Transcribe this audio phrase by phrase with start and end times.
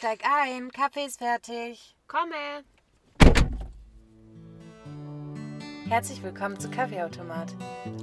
[0.00, 1.94] Steig ein, Kaffee ist fertig.
[2.06, 2.64] Komme!
[5.90, 7.54] Herzlich willkommen zu Kaffeeautomat.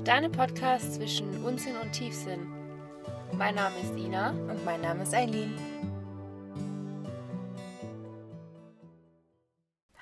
[0.03, 2.53] Deine Podcast zwischen Unsinn und Tiefsinn.
[3.31, 4.29] Mein Name ist Ina.
[4.29, 5.57] Und mein Name ist Eileen.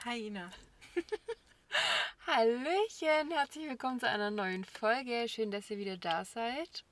[0.04, 0.52] Hi Ina.
[2.28, 5.30] Hallöchen, herzlich willkommen zu einer neuen Folge.
[5.30, 6.84] Schön, dass ihr wieder da seid.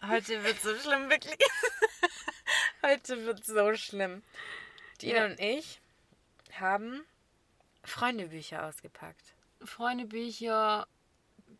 [0.00, 1.36] Heute wird so schlimm, wirklich.
[2.82, 4.22] Heute wird so schlimm.
[5.02, 5.24] Ina Ja.
[5.26, 5.80] und ich
[6.58, 7.04] haben
[7.84, 9.34] Freundebücher ausgepackt.
[9.64, 10.86] Freundebücher,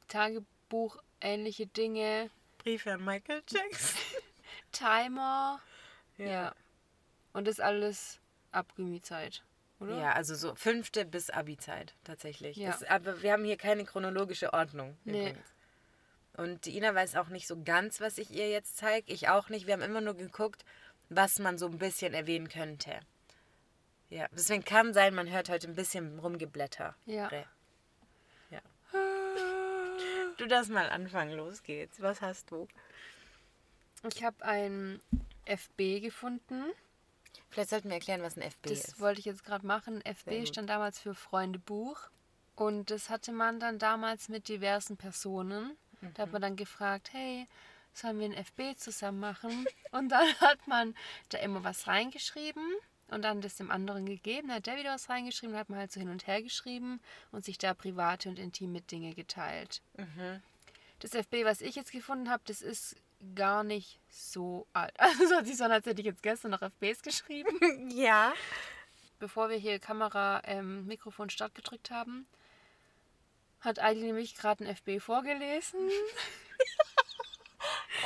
[0.09, 4.01] Tagebuch, ähnliche Dinge, Briefe an Michael Jackson.
[4.73, 5.61] Timer.
[6.19, 6.55] Ja.
[7.33, 8.19] Und das alles
[8.53, 9.43] ab Gummi-Zeit,
[9.79, 9.99] oder?
[9.99, 12.57] Ja, also so fünfte bis Abi-Zeit tatsächlich.
[12.57, 12.71] Ja.
[12.73, 15.21] Das, aber wir haben hier keine chronologische Ordnung Nee.
[15.31, 15.49] übrigens.
[16.37, 19.13] Und die Ina weiß auch nicht so ganz, was ich ihr jetzt zeige.
[19.13, 19.67] Ich auch nicht.
[19.67, 20.65] Wir haben immer nur geguckt,
[21.11, 23.01] was man so ein bisschen erwähnen könnte.
[24.09, 26.97] Ja, deswegen kann sein, man hört heute ein bisschen rumgeblätter.
[27.07, 27.31] Ja.
[27.31, 27.43] ja.
[30.37, 32.01] Du darfst mal anfangen, los geht's.
[32.01, 32.67] Was hast du?
[34.09, 35.01] Ich habe ein
[35.45, 36.65] FB gefunden.
[37.51, 39.01] Vielleicht sollten wir erklären, was ein FB Das ist.
[39.01, 40.01] wollte ich jetzt gerade machen.
[40.05, 42.01] FB stand damals für Freundebuch.
[42.57, 45.77] Und das hatte man dann damals mit diversen Personen.
[46.15, 47.47] Da hat man dann gefragt, hey,
[47.93, 49.67] sollen wir ein FB zusammen machen?
[49.93, 50.95] Und dann hat man
[51.31, 52.65] da immer was reingeschrieben
[53.09, 54.49] und dann das dem anderen gegeben.
[54.49, 57.01] Dann hat der wieder was reingeschrieben, hat man halt so hin und her geschrieben
[57.33, 59.83] und sich da private und intime Dinge geteilt.
[59.97, 60.43] Mhm.
[61.01, 62.97] Das FB, was ich jetzt gefunden habe, das ist
[63.35, 64.95] gar nicht so alt.
[64.99, 68.33] Also es hört sich so an, als hätte ich jetzt gestern noch FBs geschrieben Ja.
[69.19, 72.27] bevor wir hier Kamera, ähm, Mikrofon Start gedrückt haben,
[73.61, 75.79] hat Eileen nämlich gerade ein FB vorgelesen.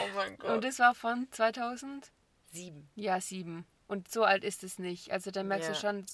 [0.02, 0.50] Oh mein Gott.
[0.50, 2.10] Und das war von 2000,
[2.50, 2.88] Sieben.
[2.94, 3.66] ja, sieben.
[3.86, 5.10] Und so alt ist es nicht.
[5.10, 5.74] Also da merkst Ja.
[5.74, 6.06] du schon,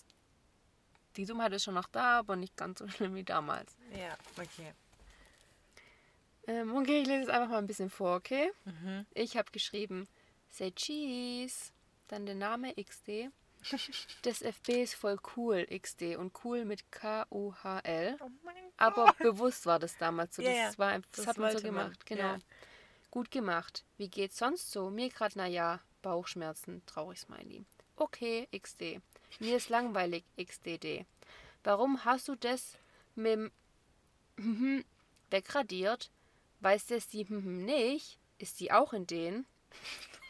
[1.17, 3.77] die Dummheit ist schon noch da, aber nicht ganz so schlimm wie damals.
[3.93, 4.73] Ja, okay.
[6.47, 8.51] Ähm, okay, ich lese es einfach mal ein bisschen vor, okay?
[8.65, 9.07] Mhm.
[9.15, 10.09] Ich habe geschrieben,
[10.51, 11.71] say cheese,
[12.09, 13.31] dann der Name XD.
[14.23, 16.17] Das FB ist voll cool, XD.
[16.17, 18.17] Und cool mit K-U-H-L.
[18.21, 18.73] Oh mein Gott.
[18.79, 20.43] Aber bewusst war das damals so.
[20.43, 22.23] Ja, Das, war, das, Das hat man so wollte man, gemacht, genau.
[22.23, 22.39] ja.
[23.11, 23.85] Gut gemacht.
[23.99, 24.91] Wie geht's sonst so?
[24.91, 27.65] Mir grad na ja, Bauchschmerzen, traurig Smiley.
[27.97, 29.01] Okay, XD.
[29.41, 31.05] Mir ist langweilig, XDD.
[31.65, 32.79] Warum hast du das
[33.15, 33.51] mit dem
[34.37, 34.85] mhm
[35.31, 36.11] wegradiert?
[36.61, 38.19] Weiß das die mhm nicht?
[38.39, 39.47] Ist die auch in denen?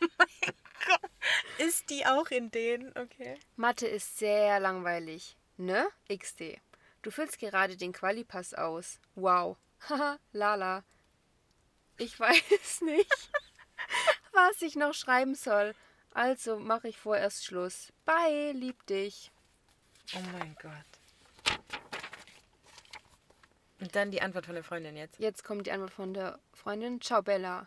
[1.58, 2.96] Ist die auch in denen?
[2.96, 3.38] Okay.
[3.56, 5.36] Mathe ist sehr langweilig.
[5.58, 5.86] Ne?
[6.08, 6.58] XD.
[7.02, 8.98] Du füllst gerade den Qualipass aus.
[9.14, 9.58] Wow.
[9.88, 10.84] Haha, lala.
[12.00, 13.30] Ich weiß nicht,
[14.32, 15.74] was ich noch schreiben soll.
[16.12, 17.92] Also mache ich vorerst Schluss.
[18.06, 19.30] Bye, lieb dich.
[20.14, 21.60] Oh mein Gott.
[23.80, 25.18] Und dann die Antwort von der Freundin jetzt.
[25.18, 27.02] Jetzt kommt die Antwort von der Freundin.
[27.02, 27.66] Ciao, Bella.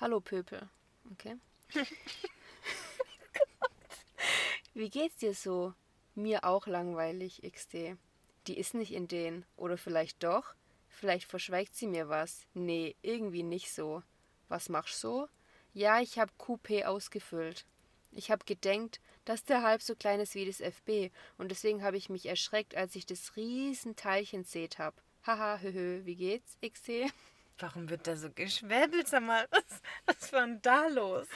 [0.00, 0.68] Hallo, Pöpel.
[1.12, 1.36] Okay.
[4.74, 5.74] Wie geht's dir so?
[6.16, 7.96] Mir auch langweilig, XD.
[8.48, 9.46] Die ist nicht in den.
[9.56, 10.56] Oder vielleicht doch?
[10.94, 12.46] Vielleicht verschweigt sie mir was.
[12.54, 14.02] Nee, irgendwie nicht so.
[14.48, 15.28] Was machst so?
[15.72, 17.66] Ja, ich hab QP ausgefüllt.
[18.12, 21.96] Ich hab gedenkt, dass der halb so klein ist wie das FB und deswegen habe
[21.96, 24.94] ich mich erschreckt, als ich das riesen Teilchen seht hab.
[25.26, 27.12] Haha, höhö, wie geht's, XD?
[27.58, 29.08] Warum wird da so geschwäbelt?
[29.08, 29.64] Sag mal, was,
[30.06, 31.26] was war denn da los?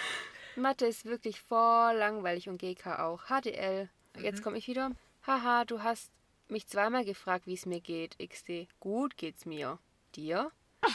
[0.55, 3.25] Mathe ist wirklich voll langweilig und GK auch.
[3.25, 3.89] HDL.
[4.21, 4.93] Jetzt komme ich wieder.
[5.27, 6.13] Haha, du hast
[6.51, 8.69] mich zweimal gefragt, wie es mir geht, XD.
[8.81, 9.79] Gut geht's mir.
[10.15, 10.51] Dir?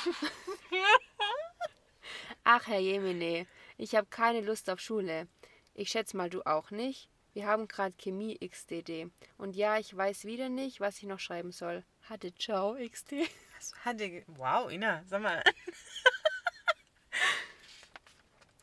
[2.43, 3.47] Ach, Herr Jemine,
[3.77, 5.27] ich habe keine Lust auf Schule.
[5.73, 7.09] Ich schätze mal, du auch nicht.
[7.33, 9.09] Wir haben gerade Chemie XDD.
[9.37, 11.83] Und ja, ich weiß wieder nicht, was ich noch schreiben soll.
[12.03, 13.13] Hatte ciao XD.
[13.55, 15.41] Was hatte wow, Ina, sag mal.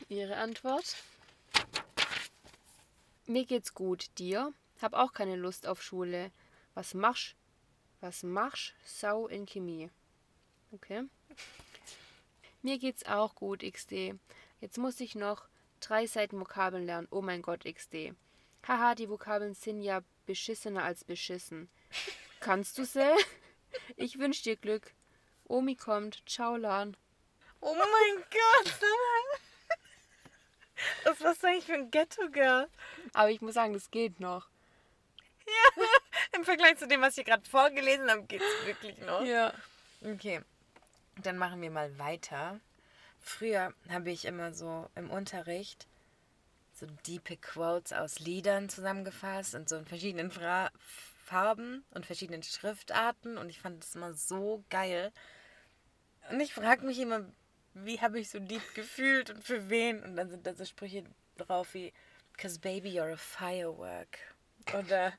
[0.09, 0.97] Ihre Antwort?
[3.27, 4.07] Mir geht's gut.
[4.19, 4.53] Dir?
[4.83, 6.31] Hab auch keine Lust auf Schule.
[6.81, 7.37] Was machst?
[8.01, 8.73] Was machst?
[8.87, 9.91] Sau in Chemie.
[10.73, 11.05] Okay.
[12.63, 14.15] Mir geht's auch gut, XD.
[14.63, 15.47] Jetzt muss ich noch
[15.81, 17.07] drei Seiten Vokabeln lernen.
[17.11, 18.15] Oh mein Gott, XD.
[18.67, 21.69] Haha, die Vokabeln sind ja beschissener als beschissen.
[22.41, 23.15] Kannst du sie?
[23.97, 24.95] Ich wünsch dir Glück.
[25.49, 26.23] Omi kommt.
[26.27, 26.97] Ciao, Lan.
[27.61, 28.81] Oh mein Gott.
[31.05, 32.71] Was warst du eigentlich für ein Ghetto-Girl?
[33.13, 34.49] Aber ich muss sagen, das geht noch.
[36.41, 39.23] Im Vergleich zu dem, was ich gerade vorgelesen habe, geht es wirklich noch.
[39.23, 39.53] Ja.
[40.03, 40.41] Okay,
[41.23, 42.59] dann machen wir mal weiter.
[43.21, 45.87] Früher habe ich immer so im Unterricht
[46.73, 50.71] so diepe Quotes aus Liedern zusammengefasst und so in verschiedenen Fra
[51.27, 55.13] Farben und verschiedenen Schriftarten und ich fand das immer so geil.
[56.31, 57.27] Und ich frage mich immer,
[57.75, 60.03] wie habe ich so deep gefühlt und für wen?
[60.03, 61.05] Und dann sind da so Sprüche
[61.37, 61.93] drauf wie,
[62.39, 64.19] cause baby you're a firework.
[64.73, 65.13] Oder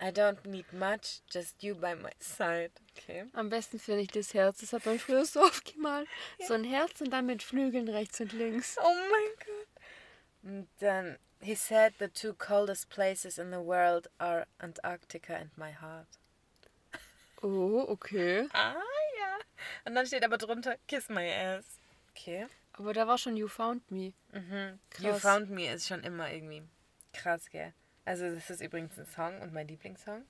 [0.00, 2.72] I don't need much, just you by my side.
[2.96, 3.24] Okay.
[3.32, 4.58] Am besten finde ich das Herz.
[4.58, 6.08] Das hat man früher so oft gemalt.
[6.38, 6.46] Ja.
[6.46, 8.76] So ein Herz und dann mit Flügeln rechts und links.
[8.78, 9.82] Oh mein Gott.
[10.42, 15.72] Und dann, he said the two coldest places in the world are Antarctica and my
[15.72, 16.08] heart.
[17.42, 18.48] Oh, okay.
[18.52, 19.38] Ah, ja.
[19.84, 21.78] Und dann steht aber drunter, kiss my ass.
[22.10, 22.46] Okay.
[22.72, 24.12] Aber da war schon You Found Me.
[24.32, 24.80] Mhm.
[24.98, 26.62] You Found Me ist schon immer irgendwie
[27.12, 27.72] krass, gell?
[28.04, 30.24] Also das ist übrigens ein Song und mein Lieblingssong.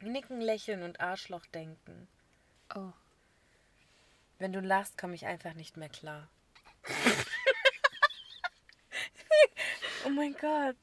[0.00, 2.08] Nicken, lächeln und Arschloch denken.
[2.74, 2.92] Oh.
[4.38, 6.28] Wenn du lachst, komme ich einfach nicht mehr klar.
[10.04, 10.76] oh mein Gott.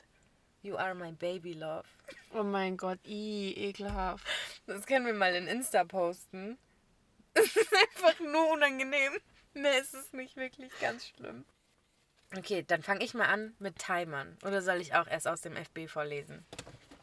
[0.62, 1.88] You are my baby love.
[2.34, 4.26] Oh mein Gott, i ekelhaft.
[4.68, 6.58] Das können wir mal in Insta posten.
[7.34, 9.14] Es ist einfach nur unangenehm.
[9.54, 11.46] Mehr ist es nicht wirklich ganz schlimm.
[12.38, 14.38] Okay, dann fange ich mal an mit Timern.
[14.46, 16.46] Oder soll ich auch erst aus dem FB vorlesen?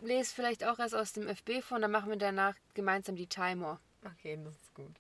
[0.01, 3.27] Lese vielleicht auch erst aus dem FB vor und dann machen wir danach gemeinsam die
[3.27, 3.81] Timer.
[4.05, 4.95] Okay, das ist gut.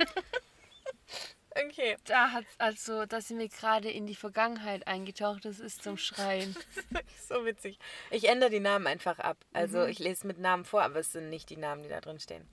[1.64, 1.96] okay.
[2.04, 5.44] Da hat also, da sind wir gerade in die Vergangenheit eingetaucht.
[5.44, 6.56] Das ist zum Schreien.
[7.28, 7.78] so witzig.
[8.10, 9.36] Ich ändere die Namen einfach ab.
[9.52, 9.88] Also mhm.
[9.88, 12.48] ich lese mit Namen vor, aber es sind nicht die Namen, die da drin stehen.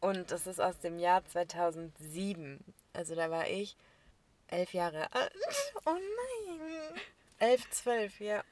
[0.00, 2.60] Und das ist aus dem Jahr 2007.
[2.92, 3.76] Also da war ich
[4.48, 5.32] elf Jahre alt.
[5.84, 7.00] Oh nein.
[7.38, 8.42] Elf, zwölf, ja.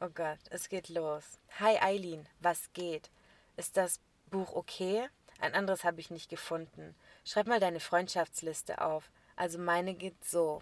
[0.00, 1.38] Oh Gott, es geht los.
[1.58, 3.10] Hi Eileen, was geht?
[3.56, 4.00] Ist das
[4.30, 5.08] Buch okay?
[5.40, 6.94] Ein anderes habe ich nicht gefunden.
[7.24, 9.10] Schreib mal deine Freundschaftsliste auf.
[9.36, 10.60] Also meine geht so.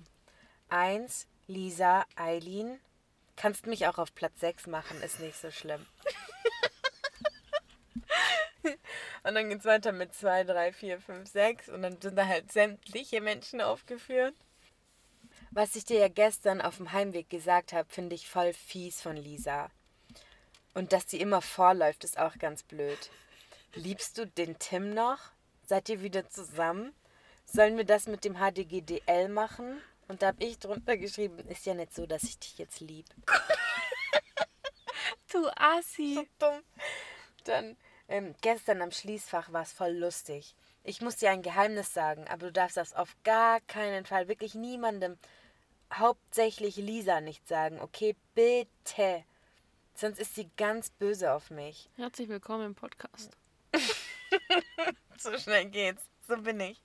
[0.68, 2.80] Eins, Lisa, Eileen.
[3.36, 5.86] Kannst mich auch auf Platz 6 machen, ist nicht so schlimm.
[9.22, 12.26] und dann geht es weiter mit 2, 3, 4, 5, 6 und dann sind da
[12.26, 14.34] halt sämtliche Menschen aufgeführt.
[15.50, 19.16] Was ich dir ja gestern auf dem Heimweg gesagt habe, finde ich voll fies von
[19.16, 19.70] Lisa.
[20.74, 23.10] Und dass sie immer vorläuft, ist auch ganz blöd.
[23.74, 25.18] Liebst du den Tim noch?
[25.66, 26.94] Seid ihr wieder zusammen?
[27.44, 29.80] Sollen wir das mit dem HDGDL machen?
[30.06, 33.06] Und da habe ich drunter geschrieben, ist ja nicht so, dass ich dich jetzt lieb.
[35.32, 36.14] du Assi.
[36.14, 36.62] So dumm.
[37.44, 37.76] Dann
[38.08, 40.54] ähm, gestern am Schließfach war es voll lustig.
[40.82, 44.54] Ich muss dir ein Geheimnis sagen, aber du darfst das auf gar keinen Fall, wirklich
[44.54, 45.18] niemandem,
[45.94, 48.16] hauptsächlich Lisa nicht sagen, okay?
[48.34, 49.24] Bitte.
[49.94, 51.90] Sonst ist sie ganz böse auf mich.
[51.96, 53.36] Herzlich willkommen im Podcast.
[55.18, 56.08] so schnell geht's.
[56.28, 56.80] So bin ich.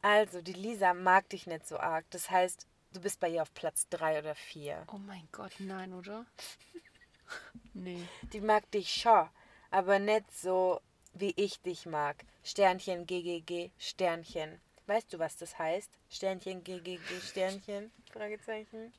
[0.00, 2.04] Also, die Lisa mag dich nicht so arg.
[2.10, 4.84] Das heißt, du bist bei ihr auf Platz 3 oder 4.
[4.92, 6.26] Oh mein Gott, nein, oder?
[7.74, 8.02] nee.
[8.32, 9.28] Die mag dich schon,
[9.70, 10.80] aber nicht so,
[11.14, 12.24] wie ich dich mag.
[12.42, 14.60] Sternchen, GGG, Sternchen.
[14.86, 15.90] Weißt du, was das heißt?
[16.10, 18.92] Sternchen, GGG, Sternchen, Fragezeichen.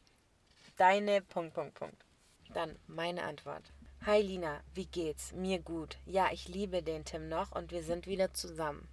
[0.78, 2.06] Deine, Punkt, Punkt, Punkt.
[2.54, 3.64] Dann meine Antwort.
[4.06, 5.34] Hi Lina, wie geht's?
[5.34, 5.98] Mir gut.
[6.06, 8.88] Ja, ich liebe den Tim noch und wir sind wieder zusammen.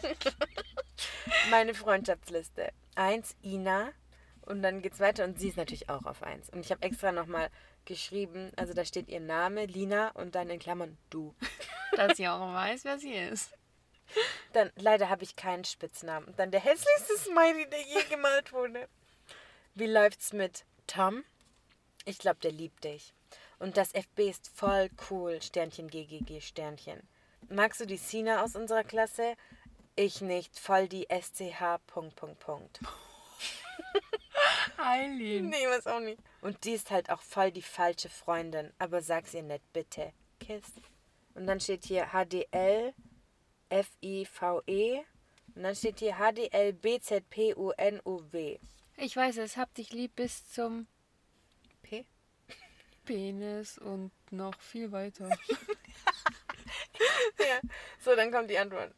[1.50, 2.72] meine Freundschaftsliste.
[2.94, 3.92] Eins, Ina.
[4.42, 6.50] Und dann geht's weiter und sie ist natürlich auch auf eins.
[6.50, 7.50] Und ich habe extra nochmal
[7.84, 11.34] geschrieben, also da steht ihr Name, Lina, und dann in Klammern du.
[11.96, 13.52] Dass sie auch weiß, wer sie ist.
[14.52, 16.26] Dann, leider habe ich keinen Spitznamen.
[16.26, 18.88] Und dann der hässlichste Smiley, der je gemalt wurde.
[19.74, 21.24] Wie läuft's mit Tom?
[22.04, 23.14] Ich glaube, der liebt dich.
[23.58, 25.40] Und das FB ist voll cool.
[25.40, 27.06] Sternchen GGG Sternchen.
[27.48, 29.36] Magst du die Sina aus unserer Klasse?
[29.96, 30.58] Ich nicht.
[30.58, 31.78] Voll die SCH.
[31.86, 32.80] Punkt, Punkt, Punkt.
[34.78, 35.50] Eileen.
[35.50, 36.20] Nee, was auch nicht.
[36.40, 38.72] Und die ist halt auch voll die falsche Freundin.
[38.78, 40.12] Aber sag's ihr nicht, bitte.
[40.40, 40.64] Kiss.
[41.34, 42.94] Und dann steht hier HDL
[43.70, 45.02] F-I-V-E.
[45.54, 48.58] Und dann steht hier H-D-L-B-Z-P-U-N-U-W.
[48.96, 50.86] Ich weiß es, hab dich lieb bis zum
[51.82, 52.04] P?
[53.04, 55.28] Penis und noch viel weiter.
[57.38, 57.60] ja,
[57.98, 58.92] so, dann kommt die Antwort.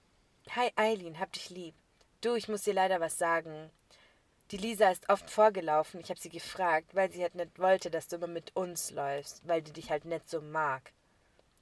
[0.50, 1.74] Hi Eileen, hab dich lieb.
[2.20, 3.70] Du, ich muss dir leider was sagen.
[4.50, 6.00] Die Lisa ist oft vorgelaufen.
[6.00, 9.48] Ich habe sie gefragt, weil sie halt nicht wollte, dass du immer mit uns läufst,
[9.48, 10.92] weil die dich halt nicht so mag.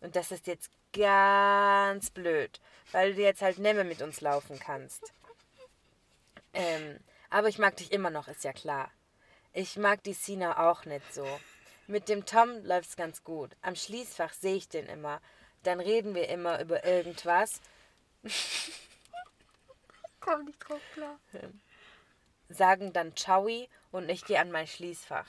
[0.01, 2.61] Und das ist jetzt ganz blöd,
[2.93, 5.13] weil du jetzt halt nicht mehr mit uns laufen kannst.
[6.53, 6.99] Ähm,
[7.31, 8.91] aber ich mag dich immer noch, ist ja klar.
[9.53, 11.27] Ich mag die Sina auch nicht so.
[11.87, 13.57] Mit dem Tom läuft's ganz gut.
[13.63, 15.21] Am Schließfach sehe ich den immer.
[15.65, 17.61] Dann reden wir immer über irgendwas.
[20.21, 21.19] Komm nicht drauf klar.
[22.49, 23.49] sagen dann Ciao
[23.91, 25.27] und ich gehe an mein Schließfach.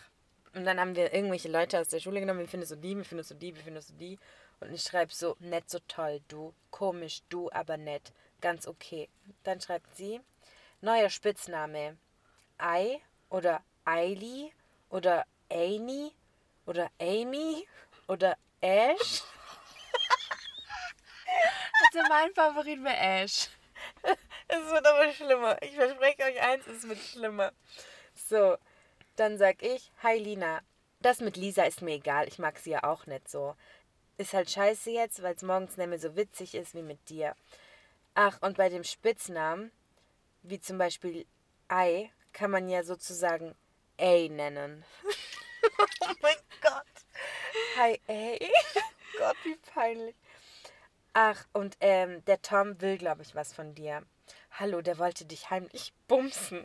[0.53, 3.03] Und dann haben wir irgendwelche Leute aus der Schule genommen, wie findest du die, wie
[3.03, 4.19] findest du die, wie findest du die.
[4.61, 9.09] Und ich schreibe so, nett so toll, du, komisch, du, aber nett, ganz okay.
[9.43, 10.21] Dann schreibt sie,
[10.81, 11.97] neuer Spitzname,
[12.59, 14.53] Ei oder Eili
[14.89, 16.13] oder Amy
[16.65, 17.67] oder Amy
[18.07, 19.23] oder Ash.
[21.93, 23.49] Also mein Favorit wäre Ash.
[24.47, 25.61] Es wird aber schlimmer.
[25.61, 27.51] Ich verspreche euch eins, es wird schlimmer.
[28.13, 28.57] So,
[29.15, 30.61] dann sag ich, hi Lina.
[30.99, 33.55] Das mit Lisa ist mir egal, ich mag sie ja auch nicht so.
[34.21, 37.35] Ist halt scheiße jetzt, weil es morgens nicht mehr so witzig ist wie mit dir.
[38.13, 39.71] Ach, und bei dem Spitznamen,
[40.43, 41.25] wie zum Beispiel
[41.69, 43.55] Ei, kann man ja sozusagen
[43.99, 44.85] A nennen.
[45.79, 46.85] oh mein Gott.
[47.79, 48.37] Hi A.
[49.17, 50.15] Gott, wie peinlich.
[51.13, 54.05] Ach, und ähm, der Tom will, glaube ich, was von dir.
[54.51, 56.63] Hallo, der wollte dich heimlich bumsen.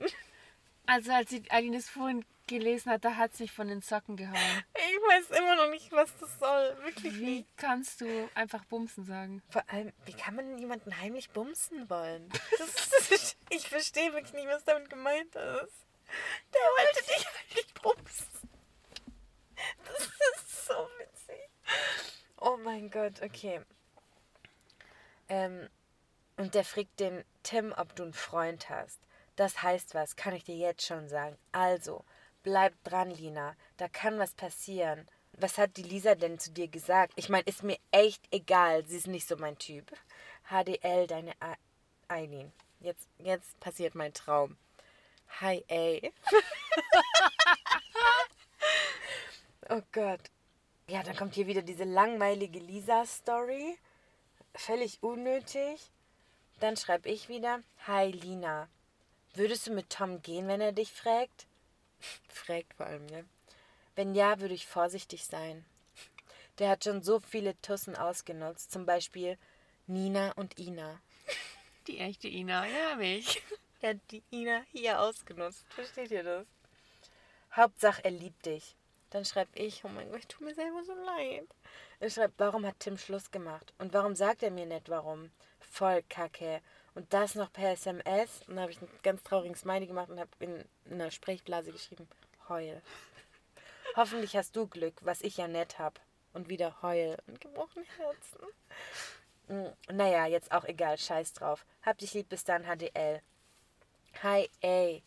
[0.84, 4.16] Also als die Aline es vorhin gelesen hat, da hat es mich von den Socken
[4.16, 4.64] gehauen.
[4.74, 6.76] Ich weiß immer noch nicht, was das soll.
[6.82, 7.56] Wirklich Wie nicht.
[7.56, 9.42] kannst du einfach Bumsen sagen?
[9.50, 12.28] Vor allem, wie kann man jemanden heimlich bumsen wollen?
[12.58, 15.84] Das ist, ich verstehe wirklich nicht, was damit gemeint ist.
[16.52, 18.48] Der wollte dich heimlich bumsen.
[19.84, 21.48] Das ist so witzig.
[22.40, 23.62] Oh mein Gott, okay.
[25.28, 25.68] Ähm,
[26.36, 29.00] und der fragt den Tim, ob du einen Freund hast.
[29.36, 31.36] Das heißt was, kann ich dir jetzt schon sagen.
[31.52, 32.04] Also,
[32.46, 33.56] bleib dran, Lina.
[33.76, 35.08] Da kann was passieren.
[35.32, 37.12] Was hat die Lisa denn zu dir gesagt?
[37.16, 38.86] Ich meine, ist mir echt egal.
[38.86, 39.92] Sie ist nicht so mein Typ.
[40.48, 41.34] HDL, deine
[42.06, 42.52] Eileen.
[42.78, 44.56] Jetzt, jetzt passiert mein Traum.
[45.40, 46.12] Hi, ey.
[49.68, 50.30] oh Gott.
[50.86, 53.76] Ja, dann kommt hier wieder diese langweilige Lisa-Story.
[54.54, 55.90] Völlig unnötig.
[56.60, 58.68] Dann schreibe ich wieder, Hi Lina.
[59.34, 61.48] Würdest du mit Tom gehen, wenn er dich fragt?
[62.28, 63.24] Fragt vor allem, ne?
[63.94, 65.64] Wenn ja, würde ich vorsichtig sein.
[66.58, 69.38] Der hat schon so viele Tussen ausgenutzt, zum Beispiel
[69.86, 71.00] Nina und Ina.
[71.86, 73.42] Die echte Ina, ja, hab ich.
[73.82, 75.66] Er hat die Ina hier ausgenutzt.
[75.68, 76.46] Versteht ihr das?
[77.54, 78.74] Hauptsache, er liebt dich.
[79.10, 81.46] Dann schreibe ich, oh mein Gott, ich tue mir selber so leid.
[82.00, 83.74] Er schreibt, warum hat Tim Schluss gemacht?
[83.78, 85.30] Und warum sagt er mir nicht warum?
[85.60, 86.62] Voll kacke.
[86.96, 88.40] Und das noch per SMS.
[88.48, 92.08] Und dann habe ich einen ganz traurigen Smiley gemacht und habe in einer Sprechblase geschrieben,
[92.48, 92.80] heul.
[93.96, 96.00] Hoffentlich hast du Glück, was ich ja nett hab.
[96.32, 98.40] Und wieder heul und gebrochene Herzen.
[99.48, 101.66] Mm, Naja, jetzt auch egal, scheiß drauf.
[101.82, 103.20] Hab dich lieb, bis dann, HDL.
[104.22, 105.02] Hi, ey.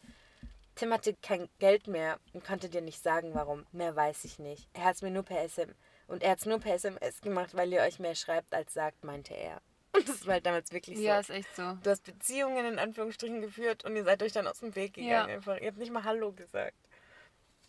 [0.75, 3.65] Tim hatte kein Geld mehr und konnte dir nicht sagen, warum.
[3.72, 4.69] Mehr weiß ich nicht.
[4.74, 5.75] Er hat's mir nur per SMS
[6.08, 9.34] und er hat's nur per SMS gemacht, weil ihr euch mehr schreibt als sagt, meinte
[9.34, 9.60] er.
[10.00, 11.03] Und das war halt damals wirklich so.
[11.03, 11.77] Ja, ist echt so.
[11.84, 15.29] Du hast Beziehungen in Anführungsstrichen geführt und ihr seid euch dann aus dem Weg gegangen.
[15.29, 15.36] Ja.
[15.36, 15.60] Einfach.
[15.60, 16.77] Ihr habt nicht mal Hallo gesagt.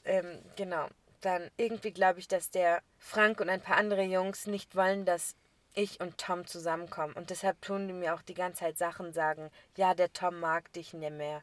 [0.05, 0.89] Ähm, genau.
[1.21, 5.35] Dann irgendwie glaube ich, dass der Frank und ein paar andere Jungs nicht wollen, dass
[5.75, 7.15] ich und Tom zusammenkommen.
[7.15, 9.51] Und deshalb tun die mir auch die ganze Zeit Sachen sagen.
[9.77, 11.43] Ja, der Tom mag dich nicht mehr.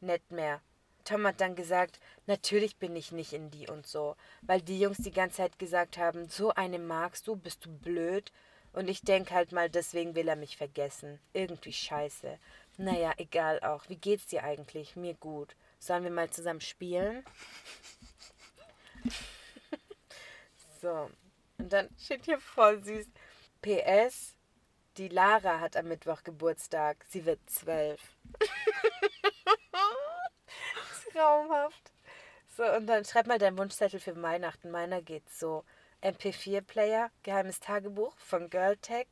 [0.00, 0.60] Nicht mehr.
[1.04, 4.16] Tom hat dann gesagt, natürlich bin ich nicht in die und so.
[4.42, 8.32] Weil die Jungs die ganze Zeit gesagt haben, so eine magst du, bist du blöd.
[8.72, 11.18] Und ich denke halt mal, deswegen will er mich vergessen.
[11.32, 12.38] Irgendwie scheiße.
[12.76, 13.88] Naja, egal auch.
[13.88, 14.96] Wie geht's dir eigentlich?
[14.96, 15.56] Mir gut.
[15.78, 17.24] Sollen wir mal zusammen spielen?
[20.80, 21.10] so.
[21.58, 23.06] Und dann steht hier voll süß.
[23.60, 24.34] PS,
[24.96, 27.04] die Lara hat am Mittwoch Geburtstag.
[27.08, 28.00] Sie wird zwölf.
[31.12, 31.92] Traumhaft.
[32.56, 34.70] So, und dann schreib mal deinen Wunschzettel für Weihnachten.
[34.70, 35.64] Meiner geht so.
[36.02, 39.06] MP4-Player, geheimes Tagebuch von Girltech,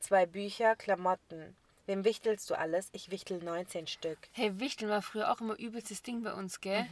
[0.00, 1.56] zwei Bücher, Klamotten.
[1.86, 2.88] Wem wichtelst du alles?
[2.92, 4.18] Ich wichtel 19 Stück.
[4.32, 6.86] Hey, Wichteln war früher auch immer übelstes Ding bei uns, gell?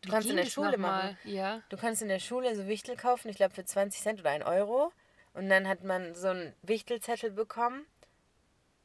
[0.00, 1.18] Du Wie kannst in der Schule machen.
[1.24, 1.60] Ja.
[1.70, 4.44] Du kannst in der Schule so Wichtel kaufen, ich glaube für 20 Cent oder 1
[4.46, 4.92] Euro.
[5.34, 7.84] Und dann hat man so einen Wichtelzettel bekommen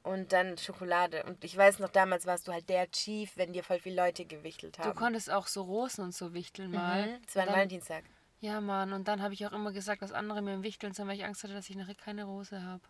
[0.02, 1.24] und dann Schokolade.
[1.24, 4.26] Und ich weiß noch, damals warst du halt der Chief, wenn dir voll viele Leute
[4.26, 4.90] gewichtelt haben.
[4.90, 7.08] Du konntest auch so Rosen und so wichteln mal.
[7.08, 8.04] Mhm, Das war ein Valentinstag.
[8.44, 8.92] Ja, Mann.
[8.92, 11.24] Und dann habe ich auch immer gesagt, dass andere mir im Wichteln sind, weil ich
[11.24, 12.82] Angst hatte, dass ich nachher keine Rose habe.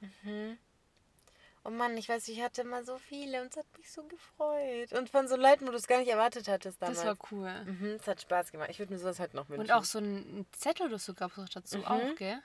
[1.64, 4.92] Oh Mann, ich weiß, ich hatte immer so viele und es hat mich so gefreut.
[4.94, 6.98] Und von so Leuten, wo du es gar nicht erwartet hattest damals.
[6.98, 7.66] Das war cool.
[7.66, 8.72] Mhm, es hat Spaß gemacht.
[8.72, 9.62] Ich würde mir sowas halt noch wünschen.
[9.62, 11.86] Und auch so ein Zettel oder so gab es auch dazu Mhm.
[11.86, 12.42] auch, gell?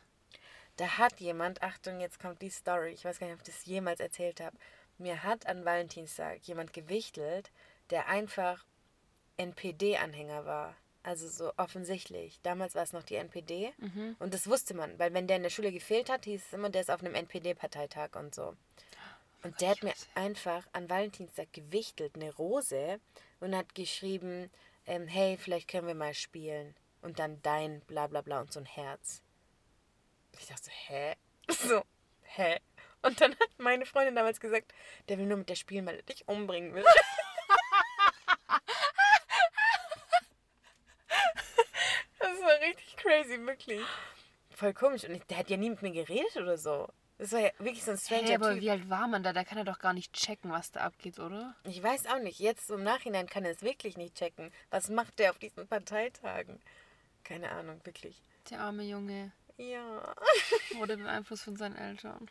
[0.77, 3.65] Da hat jemand, Achtung, jetzt kommt die Story, ich weiß gar nicht, ob ich das
[3.65, 4.57] jemals erzählt habe.
[4.99, 7.51] Mir hat an Valentinstag jemand gewichtelt,
[7.89, 8.67] der einfach
[9.39, 10.77] NPD-Anhänger war.
[11.03, 12.41] Also so offensichtlich.
[12.43, 13.73] Damals war es noch die NPD.
[14.19, 16.71] Und das wusste man, weil wenn der in der Schule gefehlt hat, hieß es immer,
[16.71, 18.55] der ist auf einem NPD-Parteitag und so.
[19.43, 23.01] Und der hat mir einfach an Valentinstag gewichtelt, eine Rose,
[23.41, 24.51] und hat geschrieben,
[24.87, 26.75] ähm, hey, vielleicht können wir mal spielen.
[27.03, 29.23] Und dann dein bla bla bla und so ein Herz.
[30.39, 31.15] Ich dachte so, hä?
[31.51, 31.83] So,
[32.23, 32.59] hä?
[33.03, 34.75] Und dann hat meine Freundin damals gesagt,
[35.09, 36.85] der will nur mit der spielen, weil er dich umbringen will.
[42.19, 43.83] das war richtig crazy, wirklich.
[44.51, 45.05] Voll komisch.
[45.05, 46.89] Und ich, der hat ja nie mit mir geredet oder so.
[47.19, 48.61] Das war ja wirklich so ein stranger Hey, aber Typ.
[48.63, 49.33] wie alt war man da?
[49.33, 51.55] Da kann er doch gar nicht checken, was da abgeht, oder?
[51.65, 52.39] Ich weiß auch nicht.
[52.39, 54.53] Jetzt im Nachhinein kann er es wirklich nicht checken.
[54.71, 56.61] Was macht der auf diesen Parteitagen?
[57.25, 58.23] Keine Ahnung, wirklich.
[58.51, 60.15] Der arme Junge Ja.
[60.77, 62.31] wurde beeinflusst von seinen Eltern.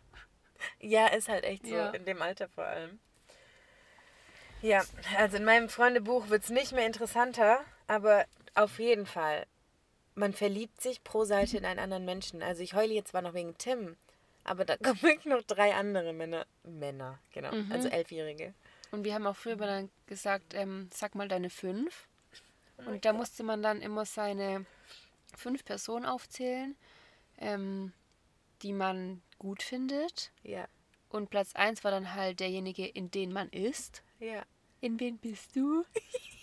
[0.79, 1.75] Ja, ist halt echt so.
[1.75, 1.89] Ja.
[1.89, 2.99] In dem Alter vor allem.
[4.61, 4.83] Ja,
[5.17, 8.25] also in meinem Freundebuch wird es nicht mehr interessanter, aber
[8.55, 9.45] auf jeden Fall.
[10.17, 12.41] Man verliebt sich pro Seite in einen anderen Menschen.
[12.41, 13.97] Also ich heule jetzt zwar noch wegen Tim,
[14.43, 16.47] aber da kommen wirklich noch drei andere Männer.
[16.63, 17.51] Männer, genau.
[17.69, 18.55] Also Elfjährige.
[18.91, 22.07] Und wir haben auch früher dann gesagt, ähm, sag mal deine fünf.
[22.85, 24.65] Und da musste man dann immer seine
[25.35, 26.75] fünf Personen aufzählen,
[27.37, 27.93] ähm,
[28.63, 30.31] die man gut findet.
[30.41, 30.67] Ja,
[31.09, 34.01] Und Platz eins war dann halt derjenige, in den man ist.
[34.19, 34.43] ja.
[34.79, 35.83] In wen bist du?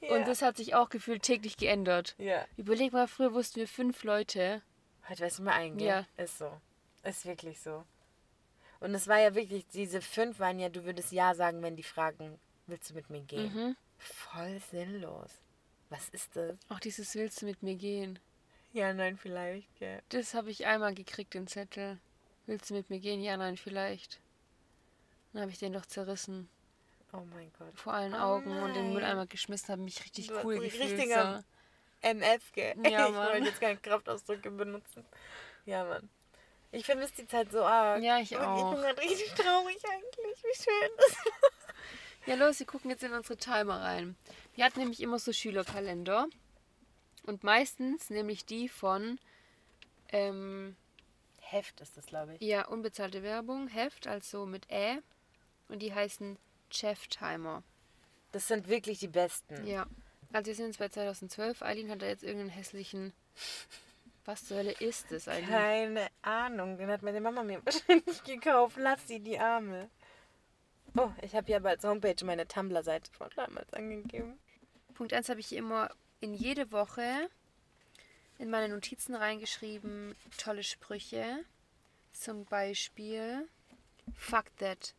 [0.00, 0.14] ja.
[0.16, 2.14] Und das hat sich auch gefühlt täglich geändert.
[2.18, 2.46] Ja.
[2.56, 4.62] Überleg mal, früher wussten wir fünf Leute.
[5.08, 5.88] Heute weiß ich mal ein, gell?
[5.88, 6.06] Ja.
[6.16, 6.60] Ist so.
[7.02, 7.84] Ist wirklich so.
[8.80, 11.82] Und es war ja wirklich, diese fünf waren ja, du würdest Ja sagen, wenn die
[11.82, 13.52] fragen, willst du mit mir gehen?
[13.54, 13.76] Mhm.
[13.98, 15.30] Voll sinnlos.
[15.88, 16.56] Was ist das?
[16.68, 18.18] Auch dieses Willst du mit mir gehen?
[18.72, 20.02] Ja, nein, vielleicht, gell.
[20.08, 21.98] Das habe ich einmal gekriegt, den Zettel.
[22.46, 23.20] Willst du mit mir gehen?
[23.20, 24.20] Ja, nein, vielleicht.
[25.32, 26.48] Dann habe ich den doch zerrissen.
[27.12, 27.78] Oh mein Gott.
[27.78, 28.92] Vor allen Oh Augen und den.
[28.94, 30.82] Mülleimer geschmissen, habe mich richtig Du cool gefühlt.
[30.92, 31.38] richtiger-
[32.02, 32.08] So.
[32.08, 32.74] MF, gell?
[32.90, 35.04] Ja, ich wollte jetzt keine Kraftausdrücke benutzen.
[35.66, 36.08] Ja, Mann.
[36.72, 38.02] Ich vermisse die Zeit so arg.
[38.02, 38.70] Ja, ich Und auch.
[38.70, 40.42] Ich bin gerade richtig traurig eigentlich.
[40.42, 41.16] Wie schön das
[42.26, 44.16] Ja, los, wir gucken jetzt in unsere Timer rein.
[44.54, 46.28] Wir hatten nämlich immer so Schülerkalender.
[47.26, 49.18] Und meistens nämlich die von
[50.08, 50.76] ähm,
[51.40, 52.40] Heft ist das, glaube ich.
[52.40, 54.98] ja, unbezahlte Werbung, Heft, also mit Ä.
[55.68, 56.38] Und die heißen
[56.74, 57.62] Chef Timer.
[58.32, 59.66] Das sind wirklich die besten.
[59.66, 59.86] Ja.
[60.32, 61.62] Also wir sind jetzt bei 2012.
[61.62, 63.12] Eileen hat da jetzt irgendeinen hässlichen.
[64.24, 65.48] Was zur Hölle ist das eigentlich?
[65.48, 66.78] Keine Ahnung.
[66.78, 68.76] Den hat meine Mama mir wahrscheinlich gekauft.
[68.78, 69.90] Lass sie die Arme.
[70.96, 74.38] Oh, ich habe hier aber als Homepage meine Tumblr-Seite von damals angegeben.
[74.94, 77.28] Punkt 1 habe ich immer in jede Woche
[78.38, 81.44] in meine Notizen reingeschrieben, tolle Sprüche.
[82.12, 83.48] Zum Beispiel,
[84.14, 84.94] fuck that.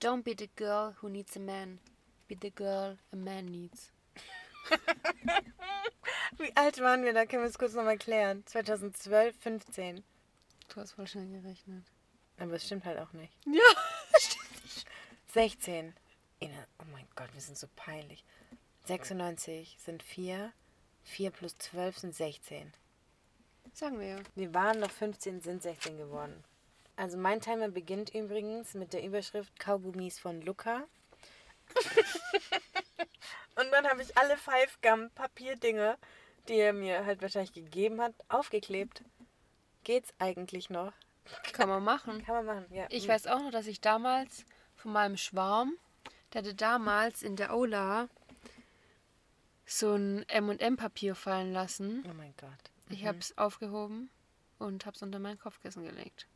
[0.00, 1.78] Don't be the girl who needs a man.
[2.28, 3.92] Be the girl a man needs.
[6.38, 7.14] Wie alt waren wir?
[7.14, 8.44] Da können wir es kurz nochmal klären.
[8.46, 10.04] 2012, 15.
[10.68, 11.84] Du hast voll schnell gerechnet.
[12.38, 13.32] Aber es stimmt halt auch nicht.
[13.46, 13.62] Ja.
[15.32, 15.94] 16.
[16.40, 18.24] Ina, oh mein Gott, wir sind so peinlich.
[18.84, 20.52] 96 sind 4.
[21.04, 22.72] 4 plus 12 sind 16.
[23.72, 24.18] Sagen wir ja.
[24.34, 26.44] Wir waren noch 15, sind 16 geworden.
[26.96, 30.84] Also mein Timer beginnt übrigens mit der Überschrift Kaugummis von Luca.
[33.56, 35.98] Und dann habe ich alle Five Gum Papierdinger,
[36.48, 39.02] die er mir halt wahrscheinlich gegeben hat, aufgeklebt.
[39.84, 40.92] Geht's eigentlich noch?
[41.52, 42.24] Kann man machen.
[42.24, 42.86] Kann man machen, ja.
[42.90, 45.76] Ich weiß auch noch, dass ich damals von meinem Schwarm,
[46.32, 48.08] der hatte damals in der Aula
[49.66, 52.04] so ein M&M-Papier fallen lassen.
[52.08, 52.70] Oh mein Gott.
[52.88, 54.10] Ich habe es aufgehoben
[54.58, 56.26] und habe es unter mein Kopfkissen gelegt.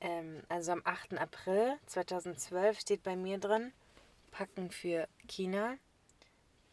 [0.00, 1.18] Ähm, also am 8.
[1.18, 3.72] April 2012 steht bei mir drin,
[4.30, 5.76] Packen für China,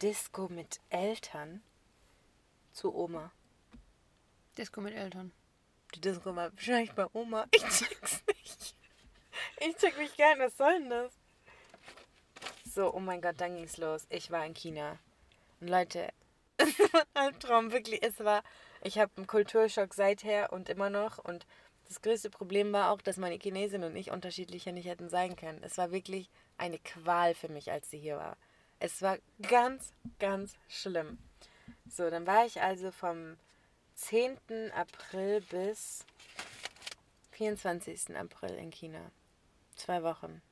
[0.00, 1.62] Disco mit Eltern
[2.72, 3.32] zu Oma.
[4.56, 5.32] Disco mit Eltern.
[5.94, 7.46] Die Disco war wahrscheinlich bei Oma.
[7.50, 8.76] Ich check's nicht.
[9.58, 11.12] Ich check mich gern, was soll denn das?
[12.64, 14.06] So, oh mein Gott, dann ging's los.
[14.10, 14.98] Ich war in China.
[15.60, 16.12] Und Leute,
[16.58, 18.02] es war ein Albtraum, wirklich.
[18.02, 18.42] Es war,
[18.82, 21.18] ich habe einen Kulturschock seither und immer noch.
[21.18, 21.46] Und
[21.88, 25.62] das größte Problem war auch, dass meine Chinesin und ich unterschiedlicher nicht hätten sein können.
[25.62, 28.36] Es war wirklich eine Qual für mich, als sie hier war.
[28.78, 31.18] Es war ganz, ganz schlimm.
[31.88, 33.36] So, dann war ich also vom
[33.94, 34.38] 10.
[34.74, 36.04] April bis
[37.32, 38.16] 24.
[38.16, 39.10] April in China.
[39.76, 40.42] Zwei Wochen.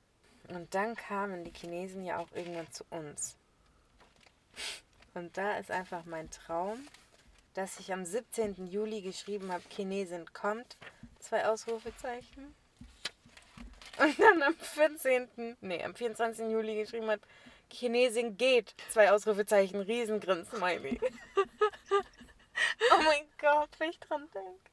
[0.48, 3.36] Und dann kamen die Chinesen ja auch irgendwann zu uns.
[5.14, 6.86] Und da ist einfach mein Traum,
[7.54, 8.66] dass ich am 17.
[8.66, 10.76] Juli geschrieben habe, Chinesin kommt,
[11.24, 12.54] zwei Ausrufezeichen.
[13.98, 16.50] Und dann am 14., nee, am 24.
[16.50, 17.22] Juli geschrieben habe,
[17.72, 21.00] Chinesin geht, zwei Ausrufezeichen, Riesengrin-Smiley.
[22.92, 24.70] oh mein Gott, wenn ich dran denke.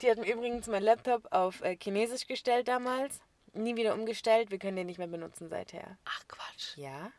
[0.00, 3.20] Die hat mir übrigens meinen Laptop auf äh, Chinesisch gestellt damals.
[3.52, 4.50] Nie wieder umgestellt.
[4.50, 5.98] Wir können den nicht mehr benutzen seither.
[6.04, 6.76] Ach Quatsch.
[6.76, 7.10] Ja.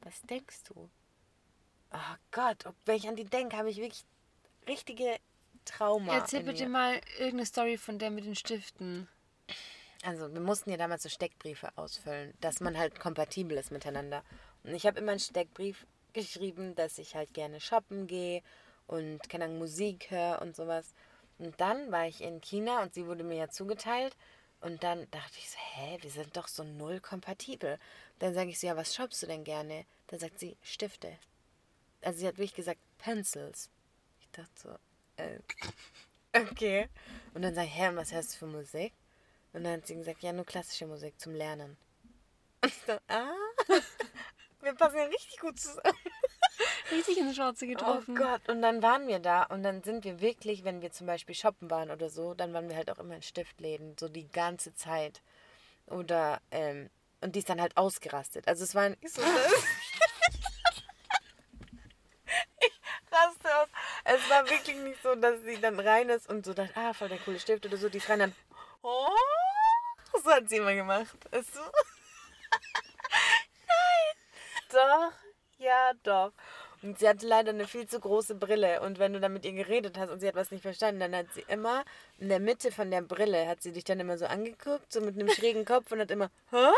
[0.00, 0.88] Was denkst du?
[1.92, 4.04] Oh Gott, wenn ich an die denke, habe ich wirklich
[4.66, 5.18] richtige
[5.66, 6.14] Trauma.
[6.14, 9.08] Erzähl bitte mal irgendeine Story von der mit den Stiften.
[10.02, 14.22] Also, wir mussten ja damals so Steckbriefe ausfüllen, dass man halt kompatibel ist miteinander.
[14.62, 18.42] Und ich habe immer einen Steckbrief geschrieben, dass ich halt gerne shoppen gehe
[18.86, 20.94] und keine Ahnung, Musik höre und sowas.
[21.38, 24.16] Und dann war ich in China und sie wurde mir ja zugeteilt.
[24.60, 27.78] Und dann dachte ich so, hä, wir sind doch so null kompatibel.
[28.18, 29.84] Dann sage ich so, ja, was shoppst du denn gerne?
[30.06, 31.18] Dann sagt sie, Stifte.
[32.00, 33.70] Also sie hat wirklich gesagt, Pencils.
[34.20, 34.70] Ich dachte so,
[35.16, 35.38] äh,
[36.50, 36.88] okay.
[37.34, 38.92] Und dann sage ich, hä, was hörst du für Musik?
[39.52, 41.76] Und dann hat sie gesagt, ja, nur klassische Musik zum Lernen.
[42.62, 43.30] Und ich dachte, ah,
[44.60, 45.98] wir passen ja richtig gut zusammen.
[46.90, 48.14] Richtig ins Schwarze Oh getroffen.
[48.14, 51.34] Gott, und dann waren wir da und dann sind wir wirklich, wenn wir zum Beispiel
[51.34, 54.74] shoppen waren oder so, dann waren wir halt auch immer in Stiftläden, so die ganze
[54.74, 55.22] Zeit.
[55.86, 58.46] Oder, ähm, und die ist dann halt ausgerastet.
[58.48, 59.52] Also es war nicht so, dass
[62.60, 63.68] ich raste aus.
[64.08, 67.08] Es war wirklich nicht so, dass sie dann rein ist und so dachte, ah, voll
[67.08, 67.88] der coole Stift oder so.
[67.88, 68.34] Die ist rein dann,
[68.82, 69.08] oh,
[70.22, 71.16] so hat sie immer gemacht.
[71.32, 71.60] Ist so.
[74.72, 75.12] Doch,
[75.58, 76.32] ja, doch.
[76.82, 78.80] Und sie hatte leider eine viel zu große Brille.
[78.80, 81.14] Und wenn du dann mit ihr geredet hast und sie hat was nicht verstanden, dann
[81.14, 81.84] hat sie immer
[82.18, 85.14] in der Mitte von der Brille, hat sie dich dann immer so angeguckt, so mit
[85.14, 86.68] einem schrägen Kopf und hat immer, hä?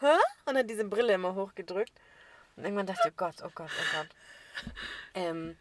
[0.00, 0.16] Hä?
[0.46, 1.92] Und hat diese Brille immer hochgedrückt.
[2.56, 4.08] Und irgendwann dachte ich, oh Gott, oh Gott, oh Gott.
[5.14, 5.56] Ähm,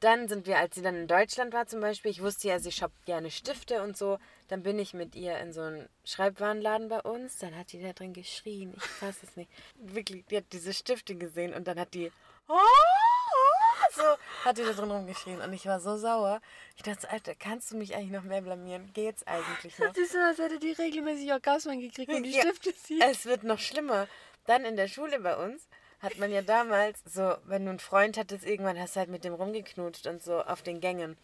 [0.00, 2.72] dann sind wir, als sie dann in Deutschland war zum Beispiel, ich wusste ja, sie
[2.72, 4.18] shoppt gerne Stifte und so.
[4.48, 7.38] Dann bin ich mit ihr in so einen Schreibwarenladen bei uns.
[7.38, 8.74] Dann hat die da drin geschrien.
[8.76, 9.50] Ich fasse es nicht.
[9.76, 12.12] Wirklich, die hat diese Stifte gesehen und dann hat die.
[12.48, 14.02] "Oh, oh", So
[14.44, 16.40] hat die da drin rumgeschrien und ich war so sauer.
[16.76, 18.90] Ich dachte, so, Alter, kannst du mich eigentlich noch mehr blamieren?
[18.92, 19.88] Geht's eigentlich noch?
[19.88, 23.02] Das ist so, als hätte die regelmäßig Orgasmen gekriegt, wenn die Ja, Stifte sieht.
[23.02, 24.08] Es wird noch schlimmer.
[24.44, 25.66] Dann in der Schule bei uns
[26.00, 29.24] hat man ja damals so, wenn du einen Freund hattest, irgendwann hast du halt mit
[29.24, 31.16] dem rumgeknutscht und so auf den Gängen.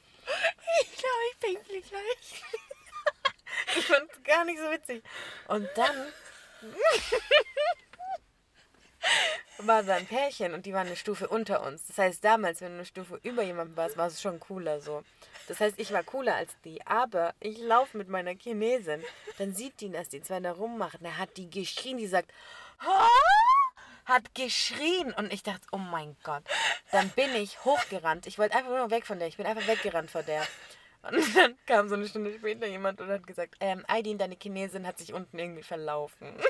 [0.80, 2.42] Ich glaube, ich pinkle gleich.
[3.76, 5.04] Ich fand's gar nicht so witzig.
[5.46, 6.12] Und dann
[9.58, 11.86] war da ein Pärchen und die waren eine Stufe unter uns.
[11.86, 15.02] Das heißt, damals, wenn du eine Stufe über jemanden warst, war es schon cooler so.
[15.48, 19.02] Das heißt, ich war cooler als die, aber ich laufe mit meiner Chinesin.
[19.38, 21.00] Dann sieht die, dass die zwei da rummachen.
[21.02, 22.32] Da hat die geschrien, die sagt,
[22.80, 23.08] "Ha?"
[24.04, 26.42] Hat geschrien und ich dachte, oh mein Gott.
[26.90, 28.26] Dann bin ich hochgerannt.
[28.26, 29.28] Ich wollte einfach nur weg von der.
[29.28, 30.46] Ich bin einfach weggerannt vor der.
[31.02, 34.86] Und dann kam so eine Stunde später jemand und hat gesagt, ähm, Aidin, deine Chinesin
[34.86, 36.28] hat sich unten irgendwie verlaufen.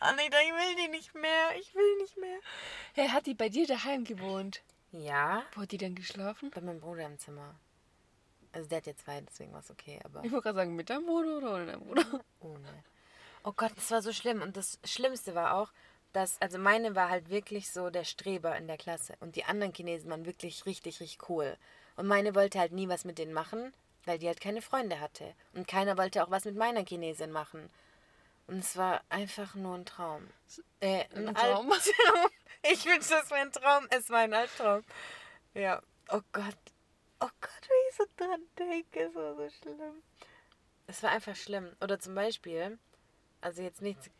[0.00, 1.56] Anita, ich will die nicht mehr.
[1.58, 2.38] Ich will nicht mehr.
[2.94, 4.62] Hey, hat die bei dir daheim gewohnt?
[4.92, 6.50] Ja, Wo hat die denn geschlafen?
[6.50, 7.54] bei meinem Bruder im Zimmer.
[8.52, 10.90] Also der hat jetzt zwei, deswegen war es okay, aber Ich wollte gerade sagen, mit
[10.90, 12.20] deinem Bruder oder ohne deinem Bruder?
[12.40, 12.84] ohne.
[13.44, 14.42] Oh Gott, das war so schlimm.
[14.42, 15.70] Und das Schlimmste war auch,
[16.12, 19.14] dass, also meine war halt wirklich so der Streber in der Klasse.
[19.20, 21.56] Und die anderen Chinesen waren wirklich richtig, richtig cool.
[21.96, 23.72] Und meine wollte halt nie was mit denen machen,
[24.04, 25.34] weil die halt keine Freunde hatte.
[25.52, 27.70] Und keiner wollte auch was mit meiner Chinesin machen.
[28.46, 30.28] Und es war einfach nur ein Traum.
[30.80, 31.70] Äh, ein, Ein Traum?
[31.70, 32.30] Albtraum.
[32.66, 33.86] Ich wünschte, es wäre ein Traum.
[33.90, 34.84] Es war ein Albtraum.
[35.52, 35.82] Ja.
[36.08, 36.56] Oh Gott.
[37.20, 40.02] Oh Gott, wie ich so dran denke, es war so schlimm.
[40.86, 41.76] Es war einfach schlimm.
[41.82, 42.78] Oder zum Beispiel,
[43.44, 44.10] also jetzt nichts.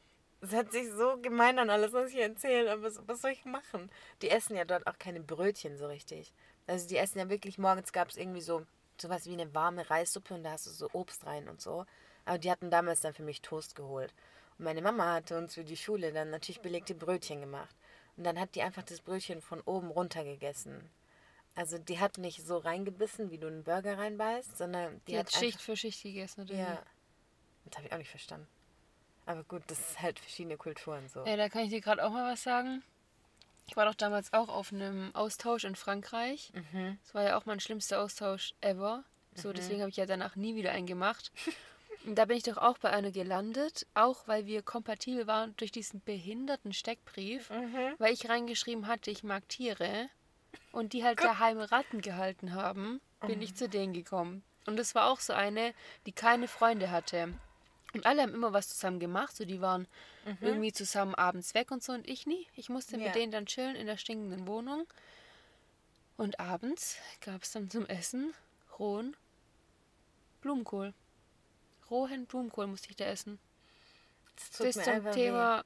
[0.40, 3.46] Es hat sich so gemein an alles, was ich erzähle, aber was, was soll ich
[3.46, 3.90] machen?
[4.20, 6.34] Die essen ja dort auch keine Brötchen so richtig.
[6.66, 8.66] Also die essen ja wirklich, morgens gab es irgendwie so
[9.00, 11.86] sowas wie eine warme Reissuppe und da hast du so Obst rein und so.
[12.26, 14.12] Aber die hatten damals dann für mich Toast geholt.
[14.58, 17.74] Und meine Mama hatte uns für die Schule dann natürlich belegte Brötchen gemacht.
[18.16, 20.90] Und dann hat die einfach das Brötchen von oben runter gegessen.
[21.54, 25.26] Also die hat nicht so reingebissen, wie du einen Burger reinbeißt, sondern die, Die hat
[25.26, 26.54] hat Schicht für Schicht gegessen, oder?
[26.54, 26.82] ja.
[27.64, 28.46] Das habe ich auch nicht verstanden.
[29.26, 31.24] Aber gut, das ist halt verschiedene Kulturen so.
[31.24, 32.82] Ja, da kann ich dir gerade auch mal was sagen.
[33.66, 36.52] Ich war doch damals auch auf einem Austausch in Frankreich.
[36.52, 36.98] Mhm.
[37.02, 39.04] Das war ja auch mein schlimmster Austausch ever.
[39.34, 41.32] So, deswegen habe ich ja danach nie wieder einen gemacht.
[42.04, 45.72] Und da bin ich doch auch bei einer gelandet, auch weil wir kompatibel waren durch
[45.72, 47.94] diesen behinderten Steckbrief, Mhm.
[47.98, 50.08] weil ich reingeschrieben hatte, ich mag Tiere
[50.70, 54.44] und die halt daheim Ratten gehalten haben, bin ich zu denen gekommen.
[54.66, 55.74] Und das war auch so eine,
[56.06, 57.32] die keine Freunde hatte.
[57.94, 59.86] Und alle haben immer was zusammen gemacht, so die waren
[60.40, 62.46] irgendwie zusammen abends weg und so und ich nie.
[62.56, 63.06] Ich musste Ja.
[63.06, 64.86] mit denen dann chillen in der stinkenden Wohnung.
[66.16, 68.34] Und abends gab es dann zum Essen
[68.78, 69.16] rohen
[70.40, 70.92] Blumenkohl.
[71.90, 73.38] Rohen Blumenkohl musste ich da essen.
[74.36, 75.64] Das tut Das mir zum Thema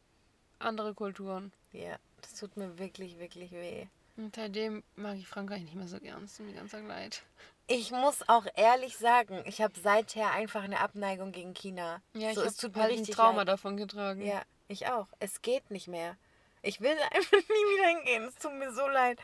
[0.59, 1.53] andere Kulturen.
[1.73, 1.85] weh.
[1.87, 3.87] Ja, das tut mir wirklich, wirklich weh.
[4.17, 6.25] Und seitdem mag ich Frankreich nicht mehr so gern.
[6.25, 7.23] Es tut mir ganz leid.
[7.71, 12.01] Ich muss auch ehrlich sagen, ich habe seither einfach eine Abneigung gegen China.
[12.15, 13.49] Ja, so, ich habe halt ein Trauma leid.
[13.49, 14.23] davon getragen.
[14.23, 15.07] Ja, ich auch.
[15.21, 16.17] Es geht nicht mehr.
[16.63, 18.25] Ich will einfach nie wieder hingehen.
[18.25, 19.21] Es tut mir so leid.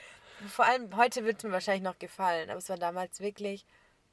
[0.49, 3.65] Vor allem heute wird es mir wahrscheinlich noch gefallen, aber es war damals wirklich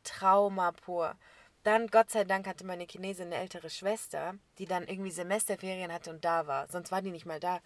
[0.06, 1.16] Trauma pur.
[1.64, 6.10] Dann, Gott sei Dank, hatte meine Chinesin eine ältere Schwester, die dann irgendwie Semesterferien hatte
[6.10, 6.70] und da war.
[6.70, 7.60] Sonst war die nicht mal da.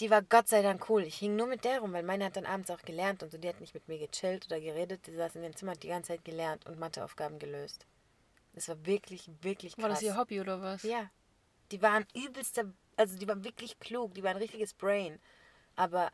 [0.00, 1.02] Die war Gott sei Dank cool.
[1.02, 3.38] Ich hing nur mit der rum, weil meine hat dann abends auch gelernt und so.
[3.38, 5.06] Die hat nicht mit mir gechillt oder geredet.
[5.06, 7.86] Die saß in dem Zimmer, hat die ganze Zeit gelernt und Matheaufgaben gelöst.
[8.54, 9.82] Das war wirklich, wirklich krass.
[9.82, 10.82] War das ihr Hobby oder was?
[10.82, 11.10] Ja.
[11.70, 15.18] Die waren übelster, also die waren wirklich klug, die waren ein richtiges Brain.
[15.76, 16.10] Aber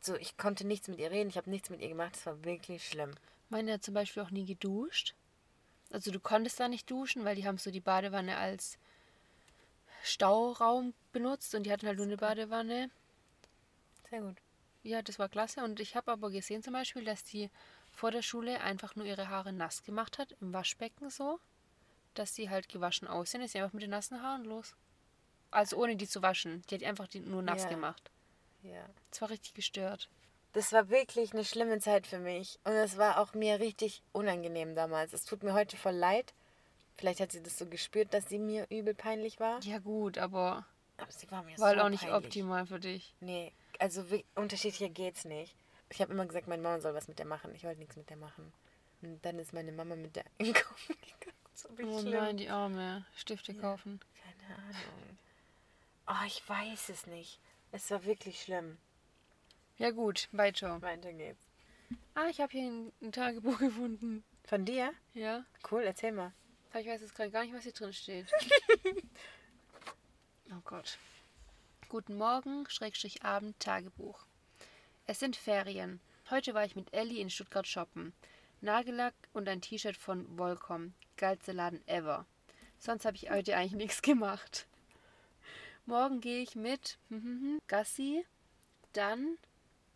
[0.00, 2.42] so, ich konnte nichts mit ihr reden, ich habe nichts mit ihr gemacht, das war
[2.44, 3.12] wirklich schlimm.
[3.50, 5.14] Meine hat zum Beispiel auch nie geduscht.
[5.90, 8.78] Also du konntest da nicht duschen, weil die haben so die Badewanne als
[10.08, 12.90] Stauraum benutzt und die hatten halt nur eine Badewanne.
[14.10, 14.36] Sehr gut.
[14.82, 15.62] Ja, das war klasse.
[15.64, 17.50] Und ich habe aber gesehen zum Beispiel, dass die
[17.92, 21.40] vor der Schule einfach nur ihre Haare nass gemacht hat, im Waschbecken so,
[22.14, 23.42] dass sie halt gewaschen aussehen.
[23.42, 24.74] Ist sie einfach mit den nassen Haaren los.
[25.50, 26.62] Also ohne die zu waschen.
[26.70, 27.68] Die hat einfach die nur nass Ja.
[27.70, 28.10] gemacht.
[28.62, 28.84] Ja.
[29.10, 30.08] Das war richtig gestört.
[30.52, 32.58] Das war wirklich eine schlimme Zeit für mich.
[32.64, 35.12] Und es war auch mir richtig unangenehm damals.
[35.12, 36.32] Es tut mir heute voll leid.
[36.98, 39.60] Vielleicht hat sie das so gespürt, dass sie mir übel peinlich war.
[39.62, 42.24] Ja gut, aber Aber sie war mir war halt so auch nicht peinlich.
[42.26, 43.14] optimal für dich.
[43.20, 45.54] Nee, also wi- unterschiedlicher geht's nicht.
[45.90, 47.54] Ich habe immer gesagt, meine Mama soll was mit der machen.
[47.54, 48.52] Ich wollte nichts mit der machen.
[49.00, 51.36] Und dann ist meine Mama mit der einkaufen gegangen.
[51.54, 52.12] So wie Oh schlimm.
[52.12, 53.06] nein, die Arme.
[53.16, 54.00] Stifte kaufen.
[54.22, 55.18] Keine Ahnung.
[56.08, 57.38] Oh, ich weiß es nicht.
[57.70, 58.76] Es war wirklich schlimm.
[59.76, 60.82] Ja gut, weiter.
[60.82, 61.46] Weiter geht's.
[62.14, 64.24] Ah, ich habe hier ein, ein Tagebuch gefunden.
[64.44, 64.92] Von dir?
[65.14, 65.44] Ja.
[65.70, 66.32] Cool, erzähl mal.
[66.74, 68.30] Ich weiß jetzt gerade gar nicht, was hier drin steht.
[70.50, 70.98] oh Gott.
[71.88, 74.26] Guten Morgen, Schrägstrich Abend, Tagebuch.
[75.06, 76.00] Es sind Ferien.
[76.30, 78.12] Heute war ich mit Ellie in Stuttgart shoppen.
[78.60, 80.92] Nagellack und ein T-Shirt von Volcom.
[81.16, 82.26] Geilste Laden ever.
[82.78, 84.66] Sonst habe ich heute eigentlich nichts gemacht.
[85.86, 86.98] Morgen gehe ich mit
[87.66, 88.24] Gassi.
[88.92, 89.38] Dann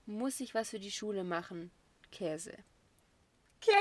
[0.06, 1.70] muss ich was für die Schule machen.
[2.10, 2.56] Käse.
[3.60, 3.76] Käse.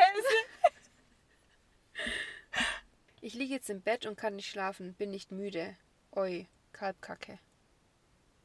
[3.23, 5.77] Ich liege jetzt im Bett und kann nicht schlafen, bin nicht müde.
[6.11, 7.37] Oi, Kalbkacke.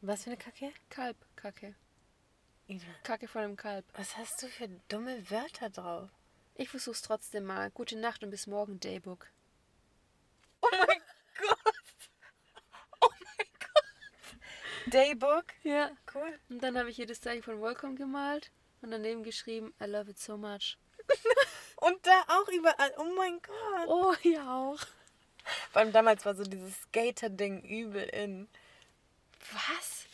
[0.02, 0.70] Was für eine Kacke?
[0.90, 1.74] Kalbkacke.
[2.68, 3.86] Ina, Kacke von einem Kalb.
[3.94, 6.10] was hast du für dumme Wörter drauf?
[6.56, 7.70] Ich versuch's trotzdem mal.
[7.70, 9.30] Gute Nacht und bis morgen, Daybook.
[10.60, 11.00] Oh mein
[11.38, 12.10] Gott.
[13.00, 14.92] Oh mein Gott.
[14.92, 15.44] Daybook.
[15.62, 15.90] Ja.
[16.14, 16.38] Cool.
[16.50, 20.10] Und dann habe ich hier das Zeichen von Welcome gemalt und daneben geschrieben, I love
[20.10, 20.76] it so much.
[21.76, 22.92] Und da auch überall.
[22.98, 23.88] Oh mein Gott.
[23.88, 24.80] Oh, ja auch.
[25.70, 28.48] Vor allem damals war so dieses Skater-Ding übel in.
[29.52, 30.06] Was?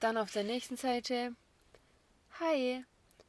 [0.00, 1.34] Dann auf der nächsten Seite.
[2.40, 2.84] Hi,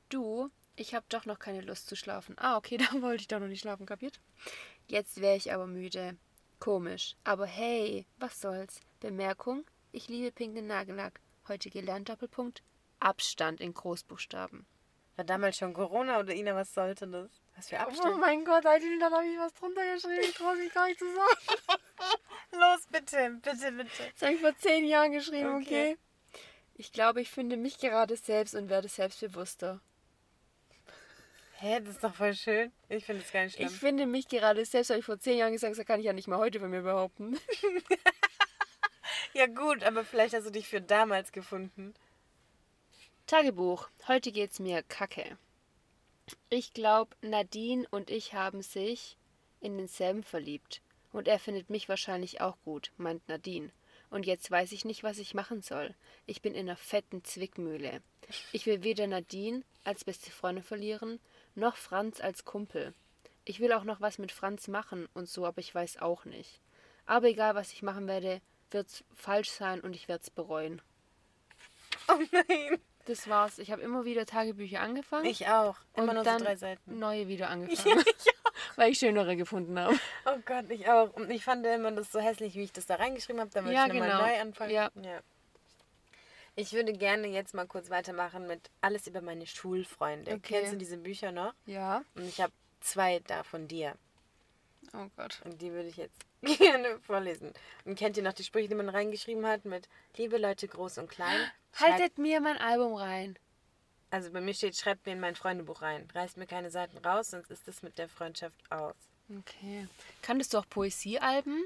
[0.10, 2.36] du, ich habe doch noch keine Lust zu schlafen.
[2.40, 4.20] Ah, okay, da wollte ich doch noch nicht schlafen, kapiert?
[4.88, 6.18] Jetzt wäre ich aber müde.
[6.60, 7.16] Komisch.
[7.24, 8.80] Aber hey, was soll's?
[9.00, 11.20] Bemerkung, ich liebe pinken Nagellack.
[11.48, 12.64] Heute gelernt Doppelpunkt.
[13.00, 14.66] Abstand in Großbuchstaben.
[15.16, 17.41] War damals schon Corona oder Ina, was sollte das?
[17.62, 18.19] Was für Oh Abstand?
[18.19, 20.21] mein Gott, Alter, dann habe ich was drunter geschrieben.
[20.24, 21.60] Ich traue mich gar nicht zu sagen.
[22.54, 24.12] Los, bitte, bitte, bitte.
[24.13, 25.91] Das habe ich vor zehn Jahren geschrieben, Okay.
[25.91, 25.97] okay?
[26.76, 29.80] Ich glaube, ich finde mich gerade selbst und werde selbstbewusster.
[31.60, 32.71] Hä, das ist doch voll schön.
[32.89, 33.67] Ich finde es gar nicht schlimm.
[33.67, 36.13] Ich finde mich gerade selbst, habe ich vor zehn Jahren gesagt, das kann ich ja
[36.13, 37.39] nicht mal heute von mir behaupten.
[39.34, 41.93] ja gut, aber vielleicht hast du dich für damals gefunden.
[43.28, 43.88] Tagebuch.
[44.08, 45.38] Heute geht's mir kacke.
[46.50, 49.17] Ich glaube, Nadine und ich haben sich
[49.60, 50.82] in denselben verliebt.
[51.12, 53.72] Und er findet mich wahrscheinlich auch gut, meint Nadine.
[54.10, 55.96] Und jetzt weiß ich nicht, was ich machen soll.
[56.26, 58.02] Ich bin in einer fetten Zwickmühle.
[58.52, 61.20] Ich will weder Nadine als beste Freundin verlieren,
[61.56, 62.94] noch Franz als Kumpel.
[63.46, 66.60] Ich will auch noch was mit Franz machen und so, aber ich weiß auch nicht.
[67.06, 70.82] Aber egal, was ich machen werde, wird's falsch sein und ich werd's bereuen.
[72.08, 72.80] Oh nein.
[73.06, 73.58] Das war's.
[73.60, 75.26] Ich habe immer wieder Tagebücher angefangen.
[75.26, 75.76] Ich auch.
[75.96, 77.00] Immer nur so drei Seiten.
[77.00, 78.04] neue wieder angefangen.
[78.76, 80.00] Weil ich schönere gefunden habe.
[80.26, 81.12] Oh Gott, ich auch.
[81.14, 83.52] Und ich fand immer das so hässlich, wie ich das da reingeschrieben habe.
[83.52, 84.22] Dann wollte Ja, ich nochmal genau.
[84.22, 84.72] neu anfangen.
[84.72, 84.92] Ja.
[86.56, 90.32] Ich würde gerne jetzt mal kurz weitermachen mit Alles über meine Schulfreunde.
[90.34, 90.40] Okay.
[90.42, 91.54] Kennst du diese Bücher noch?
[91.66, 92.04] Ja.
[92.16, 93.96] Und ich habe zwei da von dir.
[94.94, 95.42] Oh Gott.
[95.46, 97.54] Und die würde ich jetzt gerne vorlesen.
[97.86, 99.88] Und kennt ihr noch die Sprüche, die man reingeschrieben hat mit
[100.18, 101.40] Liebe Leute groß und klein?
[101.80, 103.38] Haltet mir mein Album rein.
[104.10, 106.08] also bei mir steht, schreibt mir in mein Freundebuch rein.
[106.14, 108.96] Reißt mir keine Seiten raus, sonst ist es mit der Freundschaft aus.
[109.40, 109.88] Okay.
[110.22, 111.64] Kanntest du auch Poesiealben?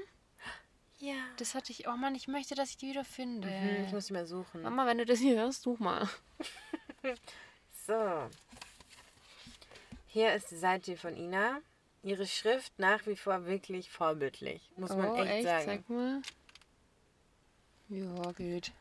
[0.98, 1.16] Ja.
[1.36, 1.88] Das hatte ich.
[1.88, 3.48] Oh Mann, ich möchte, dass ich die wieder finde.
[3.48, 4.62] Hm, ich muss die mal suchen.
[4.62, 6.08] Mama, wenn du das hier hörst, such mal.
[7.86, 8.28] So.
[10.08, 11.60] Hier ist die Seite von Ina.
[12.02, 15.44] Ihre Schrift nach wie vor wirklich vorbildlich, muss man oh, echt, echt?
[15.44, 15.64] sagen.
[15.66, 16.22] Zeig mal.
[17.88, 18.72] Ja, geht.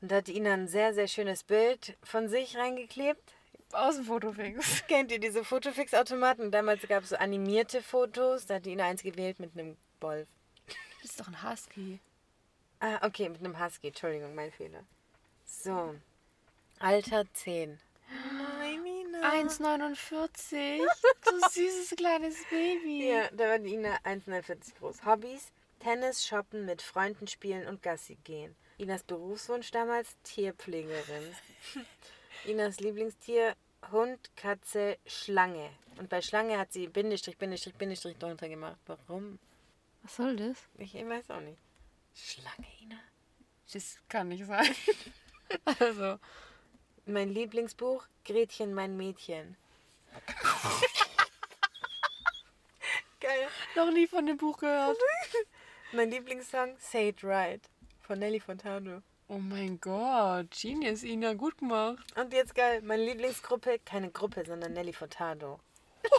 [0.00, 3.34] Und da hat Ina ein sehr, sehr schönes Bild von sich reingeklebt.
[3.72, 4.86] Aus dem Fotofix.
[4.88, 6.50] Kennt ihr diese Fotofix-Automaten?
[6.50, 8.46] Damals gab es so animierte Fotos.
[8.46, 10.28] Da hat Ina eins gewählt mit einem Wolf.
[11.02, 12.00] Das ist doch ein Husky.
[12.80, 13.88] Ah, okay, mit einem Husky.
[13.88, 14.84] Entschuldigung, mein Fehler.
[15.44, 15.96] So.
[16.78, 17.78] Alter 10.
[18.60, 19.32] Nein, Ina.
[19.32, 20.80] 1,49.
[21.24, 23.10] Du süßes kleines Baby.
[23.10, 25.04] Ja, da war die Ina 1,49 groß.
[25.04, 28.56] Hobbys: Tennis, Shoppen, mit Freunden spielen und Gassi gehen.
[28.78, 31.34] Inas Berufswunsch damals: Tierpflegerin.
[32.44, 33.56] Inas Lieblingstier:
[33.90, 35.70] Hund, Katze, Schlange.
[35.98, 38.78] Und bei Schlange hat sie Bindestrich, Bindestrich, Bindestrich drunter gemacht.
[38.86, 39.40] Warum?
[40.02, 40.56] Was soll das?
[40.78, 41.58] Ich weiß auch nicht.
[42.14, 43.00] Schlange, Ina?
[43.72, 44.72] Das kann nicht sein.
[45.80, 46.20] also,
[47.04, 49.56] Mein Lieblingsbuch: Gretchen, mein Mädchen.
[53.20, 53.48] Geil.
[53.74, 54.96] noch nie von dem Buch gehört.
[55.90, 57.68] Mein Lieblingssong: Say It Right
[58.08, 59.02] von Nelly Fontano.
[59.28, 62.02] Oh mein Gott, Genius, Ina, gut gemacht.
[62.16, 65.60] Und jetzt geil, meine Lieblingsgruppe, keine Gruppe, sondern Nelly Furtado.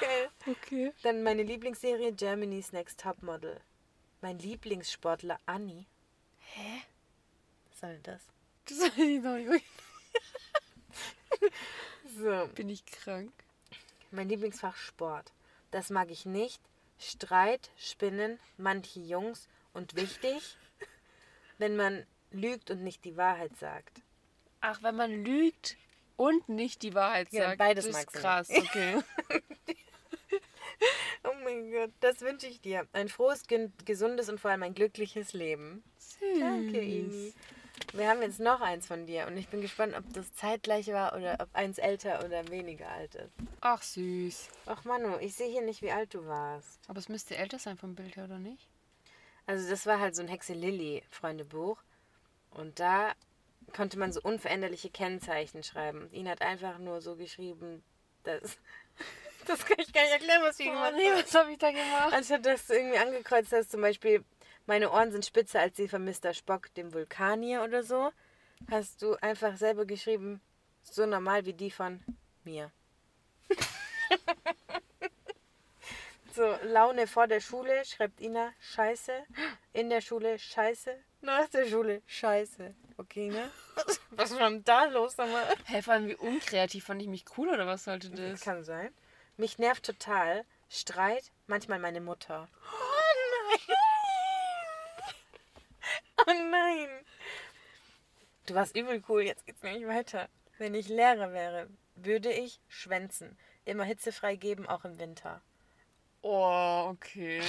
[0.00, 0.30] geil.
[0.46, 0.92] Okay.
[1.02, 3.60] Dann meine Lieblingsserie Germany's Next Topmodel.
[4.20, 5.86] Mein Lieblingssportler Anni.
[6.38, 6.82] Hä?
[7.70, 8.22] Was soll denn das?
[8.66, 9.66] Das weiß ich noch nicht.
[12.18, 12.48] So.
[12.54, 13.32] Bin ich krank?
[14.10, 15.32] Mein Lieblingsfach Sport.
[15.70, 16.60] Das mag ich nicht.
[17.00, 20.56] Streit, Spinnen, manche Jungs und wichtig,
[21.58, 24.02] wenn man lügt und nicht die Wahrheit sagt.
[24.60, 25.76] Ach, wenn man lügt
[26.16, 27.58] und nicht die Wahrheit Ja, sagt.
[27.58, 29.00] beides das ist krass, okay.
[31.24, 32.86] Oh mein Gott, das wünsche ich dir.
[32.92, 33.42] Ein frohes,
[33.84, 35.84] gesundes und vor allem ein glückliches Leben.
[35.98, 36.40] Süß.
[36.40, 37.34] Danke, Ini.
[37.92, 41.14] Wir haben jetzt noch eins von dir und ich bin gespannt, ob das zeitgleich war
[41.16, 43.32] oder ob eins älter oder weniger alt ist.
[43.60, 44.48] Ach, süß.
[44.66, 46.78] Ach Manu, ich sehe hier nicht, wie alt du warst.
[46.88, 48.68] Aber es müsste älter sein vom Bild her, oder nicht?
[49.46, 51.78] Also das war halt so ein Hexe Lilly Freundebuch
[52.50, 53.12] und da
[53.74, 56.08] konnte man so unveränderliche Kennzeichen schreiben.
[56.12, 57.82] Ihn hat einfach nur so geschrieben,
[58.22, 58.40] dass
[59.48, 61.22] das kann ich gar nicht erklären, was wir Oh gemacht nee, haben.
[61.24, 62.12] was habe ich da gemacht?
[62.12, 64.24] Anstatt dass du irgendwie angekreuzt hast, zum Beispiel,
[64.66, 66.32] meine Ohren sind spitzer als die von Mr.
[66.34, 68.10] Spock, dem Vulkanier oder so,
[68.70, 70.40] hast du einfach selber geschrieben,
[70.82, 72.02] so normal wie die von
[72.44, 72.70] mir.
[76.34, 79.12] so, Laune vor der Schule, schreibt Ina, scheiße.
[79.72, 80.96] In der Schule, scheiße.
[81.22, 82.74] Nach der Schule, scheiße.
[82.96, 83.50] Okay, ne?
[84.12, 85.16] Was war denn da los?
[85.66, 88.40] Hä, vor allem wie unkreativ, fand ich mich cool oder was sollte Das das?
[88.42, 88.92] kann sein.
[89.36, 90.44] Mich nervt total.
[90.68, 92.48] Streit, manchmal meine Mutter.
[92.72, 93.76] Oh nein!
[96.30, 96.88] Oh nein!
[98.46, 100.28] Du warst übel cool, jetzt geht's nämlich weiter.
[100.58, 103.36] Wenn ich Lehrer wäre, würde ich schwänzen.
[103.64, 105.42] Immer hitzefrei geben, auch im Winter.
[106.22, 107.42] Oh, okay.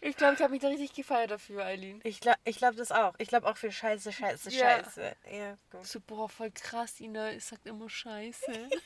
[0.00, 2.00] ich glaube, ich habe mich da richtig gefeiert dafür, Eileen.
[2.04, 3.14] Ich glaube ich glaub das auch.
[3.18, 4.82] Ich glaube auch für Scheiße, Scheiße, Ja.
[4.82, 5.16] Scheiße.
[5.30, 5.86] Ja, gut.
[5.86, 8.68] So, boah, voll krass, Ina, ich sag immer Scheiße.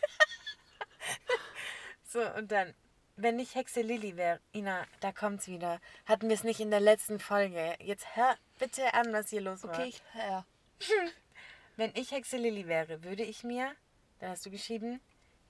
[2.13, 2.75] So, und dann,
[3.17, 5.81] wenn ich Hexe Lilly wäre, Ina, da kommt's wieder.
[6.07, 7.77] Hatten wir es nicht in der letzten Folge.
[7.81, 9.75] Jetzt hör bitte an, was hier los war.
[9.75, 10.47] Okay, ich hör.
[11.77, 13.75] Wenn ich Hexe Lilly wäre, würde ich mir,
[14.19, 15.01] da hast du geschrieben,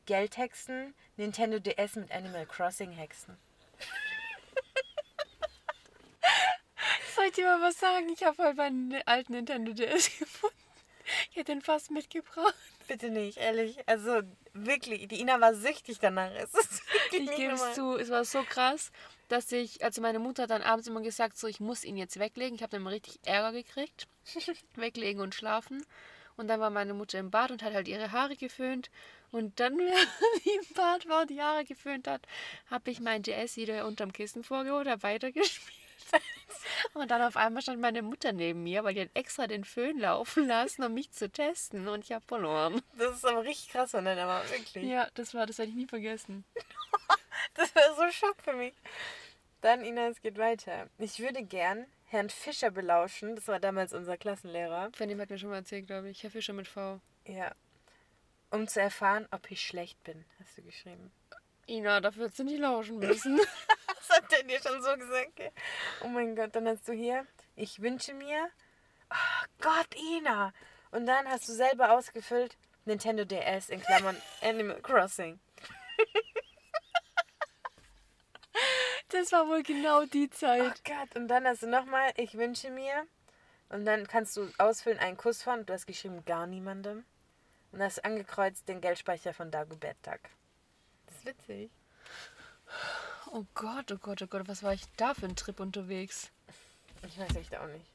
[0.06, 3.36] Geld hexen, Nintendo DS mit Animal Crossing hexen.
[7.14, 8.08] Soll ich dir mal was sagen?
[8.12, 10.56] Ich habe heute meinen alten Nintendo DS gefunden.
[11.30, 12.54] Ich hätte den fast mitgebracht.
[12.88, 13.76] Bitte nicht, ehrlich.
[13.86, 16.30] Also wirklich, die Ina war süchtig danach.
[17.14, 18.90] Ich gebe es zu, es war so krass,
[19.28, 22.18] dass ich, also meine Mutter hat dann abends immer gesagt, so ich muss ihn jetzt
[22.18, 22.54] weglegen.
[22.54, 24.08] Ich habe dann immer richtig Ärger gekriegt.
[24.76, 25.84] weglegen und schlafen.
[26.36, 28.90] Und dann war meine Mutter im Bad und hat halt ihre Haare geföhnt.
[29.30, 29.76] Und dann,
[30.42, 32.22] sie im Bad war und die Haare geföhnt hat,
[32.70, 35.81] habe ich mein DS wieder unterm Kissen vorgeholt, habe weitergespielt.
[36.94, 39.98] Und dann auf einmal stand meine Mutter neben mir, weil die hat extra den Föhn
[39.98, 41.88] laufen lassen, um mich zu testen.
[41.88, 42.82] Und ich habe verloren.
[42.96, 44.84] Das ist aber richtig krass von deiner Mama, wirklich.
[44.84, 46.44] Ja, das war, das werde ich nie vergessen.
[47.54, 48.74] Das war so Schock für mich.
[49.62, 50.88] Dann, Ina, es geht weiter.
[50.98, 53.34] Ich würde gern Herrn Fischer belauschen.
[53.34, 54.90] Das war damals unser Klassenlehrer.
[54.94, 56.22] Von dem hat mir schon mal erzählt, glaube ich.
[56.22, 57.00] Herr Fischer mit V.
[57.26, 57.52] Ja.
[58.50, 61.10] Um zu erfahren, ob ich schlecht bin, hast du geschrieben.
[61.68, 63.40] Ina, dafür hättest du nicht lauschen müssen.
[64.08, 65.36] Was hat der dir schon so gesagt?
[65.36, 65.52] gell?
[66.02, 68.50] Oh mein Gott, dann hast du hier, ich wünsche mir,
[69.10, 70.52] oh Gott, Ina.
[70.90, 75.38] Und dann hast du selber ausgefüllt, Nintendo DS in Klammern Animal Crossing.
[79.08, 80.84] Das war wohl genau die Oh Zeit.
[80.84, 83.06] Gott, und dann hast du nochmal, ich wünsche mir.
[83.68, 87.04] Und dann kannst du ausfüllen, einen Kuss von, du hast geschrieben, gar niemandem.
[87.72, 90.20] Und hast angekreuzt den Geldspeicher von Dagobert Duck.
[91.06, 91.70] Das ist witzig.
[93.34, 96.30] Oh Gott, oh Gott, oh Gott, was war ich da für ein Trip unterwegs?
[97.08, 97.86] Ich weiß echt auch nicht.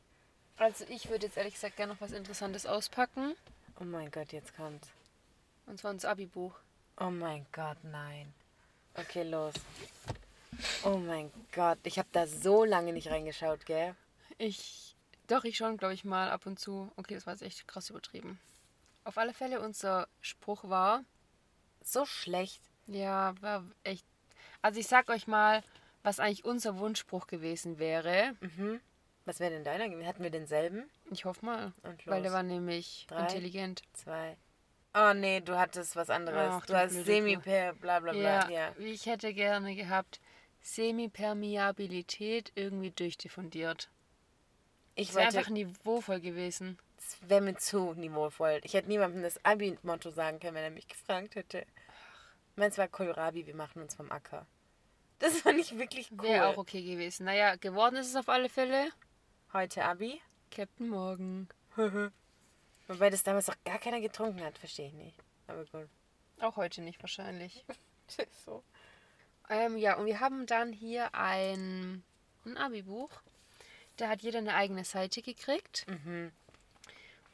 [0.58, 3.36] Also ich würde jetzt ehrlich gesagt gerne noch was Interessantes auspacken.
[3.80, 4.88] Oh mein Gott, jetzt kommt's.
[5.68, 6.56] Und zwar ins Abi-Buch.
[7.00, 8.34] Oh mein Gott, nein.
[8.96, 9.54] Okay, los.
[10.84, 13.96] Oh mein Gott, ich habe da so lange nicht reingeschaut, gell?
[14.40, 14.96] Ich.
[15.28, 16.92] Doch, ich schon, glaube ich, mal ab und zu.
[16.96, 18.40] Okay, das war jetzt echt krass übertrieben.
[19.04, 21.04] Auf alle Fälle, unser Spruch war.
[21.84, 22.64] So schlecht.
[22.88, 24.04] Ja, war echt.
[24.62, 25.64] Also ich sag euch mal,
[26.04, 28.36] was eigentlich unser Wunschspruch gewesen wäre.
[28.42, 28.80] Mhm.
[29.26, 29.90] Was wäre denn deiner?
[29.90, 30.08] gewesen?
[30.08, 30.90] Hatten wir denselben?
[31.12, 31.74] Ich hoffe mal.
[32.06, 33.22] Weil der war nämlich Drei.
[33.22, 33.84] intelligent.
[33.94, 34.38] Zwei.
[34.96, 36.50] Oh nee, du hattest was anderes.
[36.54, 38.14] Ach, du hast semi bla bla bla.
[38.14, 38.76] Ja, Ja.
[38.80, 40.20] ich hätte gerne gehabt
[40.62, 43.90] Semipermeabilität irgendwie durchdiffundiert.
[44.96, 46.80] Ich Das wäre einfach niveauvoll gewesen.
[46.98, 48.60] es wäre mir zu niveauvoll.
[48.64, 51.66] Ich hätte niemandem das Abi-Motto sagen können, wenn er mich gefragt hätte.
[52.58, 54.48] Meins war Kohlrabi, wir machen uns vom Acker.
[55.20, 56.24] Das fand ich wirklich cool.
[56.24, 57.26] Wäre auch okay gewesen.
[57.26, 58.90] Naja, geworden ist es auf alle Fälle.
[59.54, 60.20] Heute Abi.
[60.50, 61.48] Captain Morgan.
[62.88, 65.20] Wobei das damals auch gar keiner getrunken hat, verstehe ich nicht.
[65.46, 65.88] Aber gut.
[66.40, 67.64] Auch heute nicht wahrscheinlich.
[68.46, 68.64] So.
[69.50, 72.04] Ähm, ja, und wir haben dann hier ein,
[72.46, 73.12] ein Abi-Buch.
[73.98, 75.86] Da hat jeder eine eigene Seite gekriegt.
[75.90, 76.32] Mhm.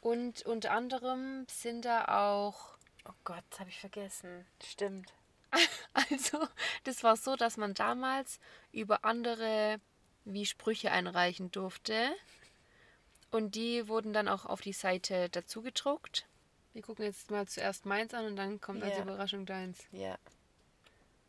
[0.02, 2.74] Und unter anderem sind da auch
[3.06, 4.46] Oh Gott, das habe ich vergessen.
[4.64, 5.14] Stimmt.
[5.94, 6.48] Also,
[6.86, 8.40] das war so, dass man damals
[8.72, 9.80] über andere
[10.26, 12.16] wie Sprüche einreichen durfte.
[13.30, 16.26] Und die wurden dann auch auf die Seite dazu gedruckt.
[16.74, 19.04] Wir gucken jetzt mal zuerst meins an und dann kommt als Ja.
[19.04, 19.86] Überraschung deins.
[19.92, 20.18] Ja.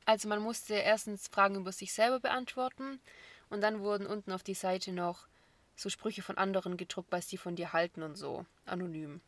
[0.07, 3.01] Also man musste erstens Fragen über sich selber beantworten
[3.51, 5.27] und dann wurden unten auf die Seite noch
[5.77, 9.21] so Sprüche von anderen gedruckt, was die von dir halten und so, anonym.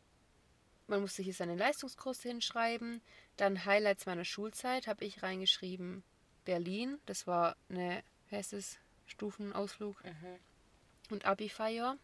[0.87, 3.01] Man musste hier seine Leistungskurse hinschreiben,
[3.35, 6.03] dann Highlights meiner Schulzeit habe ich reingeschrieben.
[6.45, 10.01] Berlin, das war eine, wie heißt es, Stufenausflug
[11.09, 11.97] und Abi-Feier.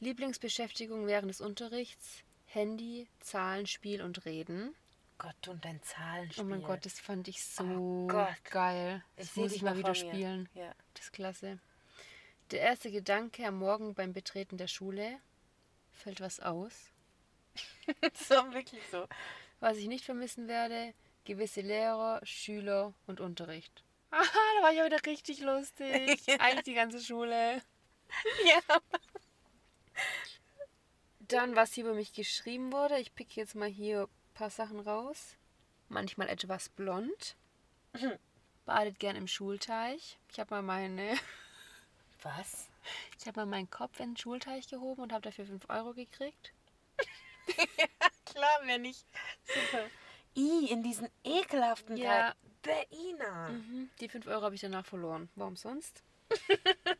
[0.00, 4.74] Lieblingsbeschäftigung während des Unterrichts, Handy, Zahlen, Spiel und Reden.
[5.18, 6.44] Gott und dein Zahlenspiel.
[6.44, 9.04] Oh mein Gott, das fand ich so Oh geil.
[9.16, 10.48] Ich Das seh muss ich mal wieder spielen.
[10.54, 10.74] Ja.
[10.94, 11.60] Das ist klasse.
[12.50, 15.18] Der erste Gedanke am Morgen beim Betreten der Schule.
[15.92, 16.90] Fällt was aus?
[18.14, 19.06] so, wirklich so.
[19.60, 20.94] Was ich nicht vermissen werde,
[21.24, 23.84] gewisse Lehrer, Schüler und Unterricht.
[24.10, 24.22] Aha,
[24.56, 26.22] da war ich ja wieder richtig lustig.
[26.40, 27.62] Eigentlich die ganze Schule.
[28.44, 28.78] Ja.
[31.20, 32.98] Dann, was hier über mich geschrieben wurde.
[32.98, 35.36] Ich pick jetzt mal hier ein paar Sachen raus.
[35.88, 37.36] Manchmal etwas blond.
[38.66, 40.18] Badet gern im Schulteich.
[40.30, 41.18] Ich habe mal meine
[42.24, 42.68] Was?
[43.18, 46.52] Ich habe mal meinen Kopf in den Schulteich gehoben und habe dafür 5 Euro gekriegt.
[48.26, 49.06] Klar, wenn nicht.
[49.44, 49.84] Super.
[50.36, 52.32] I, in diesen ekelhaften Ja.
[52.32, 52.34] Teil.
[52.90, 53.48] Beina.
[53.50, 53.90] Mhm.
[54.00, 55.28] Die 5 Euro habe ich danach verloren.
[55.36, 56.02] Warum sonst?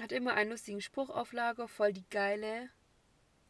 [0.00, 2.68] Hat immer einen lustigen Spruch auf Lager, voll die geile.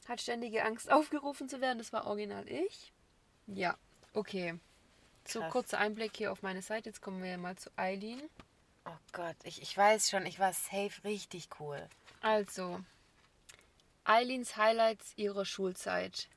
[0.09, 1.79] Hat ständige Angst, aufgerufen zu werden.
[1.79, 2.93] Das war original ich.
[3.49, 3.77] Ja,
[4.13, 4.55] okay.
[5.27, 5.53] So Krass.
[5.53, 6.89] kurzer Einblick hier auf meine Seite.
[6.89, 8.23] Jetzt kommen wir mal zu Eileen.
[8.85, 11.89] Oh Gott, ich, ich weiß schon, ich war safe richtig cool.
[12.21, 12.79] Also,
[14.09, 16.29] Eileens Highlights ihrer Schulzeit.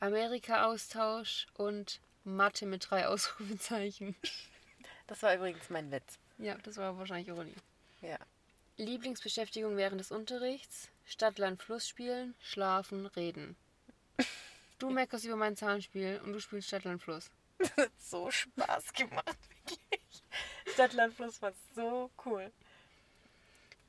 [0.00, 4.16] Amerika-Austausch und Mathe mit drei Ausrufezeichen.
[5.06, 6.18] Das war übrigens mein Witz.
[6.38, 7.54] Ja, das war wahrscheinlich Ironie.
[8.02, 8.18] Ja.
[8.78, 10.88] Lieblingsbeschäftigung während des Unterrichts.
[11.06, 13.54] Stadt, Land, Fluss spielen, schlafen, reden.
[14.80, 17.30] Du meckerst über mein Zahlenspiel und du spielst Stadt, Land, Fluss.
[17.58, 20.22] Das hat so Spaß gemacht, wirklich.
[20.66, 22.50] Stadtland Fluss war so cool.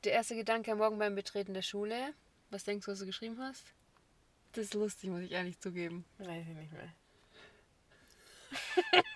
[0.04, 2.14] Der erste Gedanke am Morgen beim Betreten der Schule.
[2.56, 3.74] Was denkst du, was du geschrieben hast?
[4.52, 6.06] Das ist lustig, muss ich ehrlich zugeben.
[6.16, 6.90] Weiß ich nicht mehr.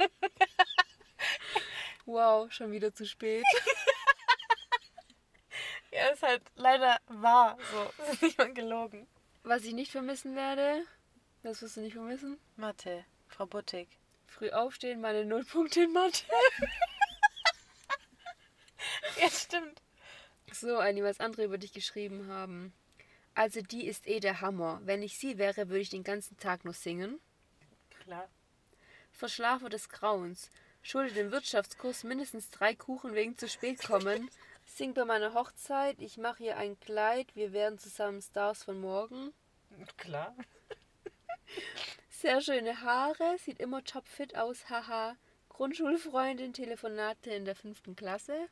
[2.05, 3.43] Wow, schon wieder zu spät.
[5.91, 7.57] Ja, ist halt leider wahr.
[7.72, 9.09] So, ist nicht mal gelogen.
[9.43, 10.84] Was ich nicht vermissen werde,
[11.43, 12.38] das wirst du nicht vermissen.
[12.57, 13.88] Mathe, Frau Buttig.
[14.26, 16.26] Früh aufstehen, meine Nullpunkte in Mathe.
[19.18, 19.80] Ja, stimmt.
[20.53, 22.74] So, Anni, was andere über dich geschrieben haben.
[23.35, 24.81] Also die ist eh der Hammer.
[24.85, 27.20] Wenn ich sie wäre, würde ich den ganzen Tag nur singen.
[28.03, 28.28] Klar.
[29.12, 30.51] Verschlafer des Grauens.
[30.83, 34.31] Schuldet im Wirtschaftskurs mindestens drei Kuchen wegen zu spät kommen.
[34.66, 36.01] Sing bei meiner Hochzeit.
[36.01, 37.35] Ich mache ihr ein Kleid.
[37.35, 39.33] Wir werden zusammen Stars von morgen.
[39.97, 40.35] Klar.
[42.09, 43.37] Sehr schöne Haare.
[43.39, 44.68] Sieht immer topfit aus.
[44.70, 45.16] Haha.
[45.49, 46.53] Grundschulfreundin.
[46.53, 48.49] Telefonate in der fünften Klasse.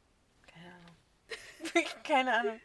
[0.47, 1.85] Keine Ahnung.
[2.05, 2.61] Keine Ahnung.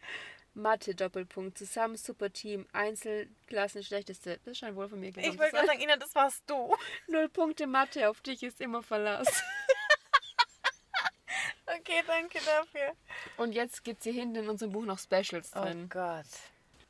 [0.53, 1.57] Mathe Doppelpunkt.
[1.57, 2.67] Zusammen super Team.
[2.73, 4.39] Einzelklassen schlechteste.
[4.45, 6.75] Das scheint wohl von mir Ich gekommen wollte gerade sagen, Ina, das warst du.
[7.07, 8.09] Null Punkte Mathe.
[8.09, 9.27] Auf dich ist immer Verlass.
[11.65, 12.93] Okay, danke dafür.
[13.37, 15.89] Und jetzt gibt es hier hinten in unserem Buch noch Specials Oh drin.
[15.89, 16.25] Gott.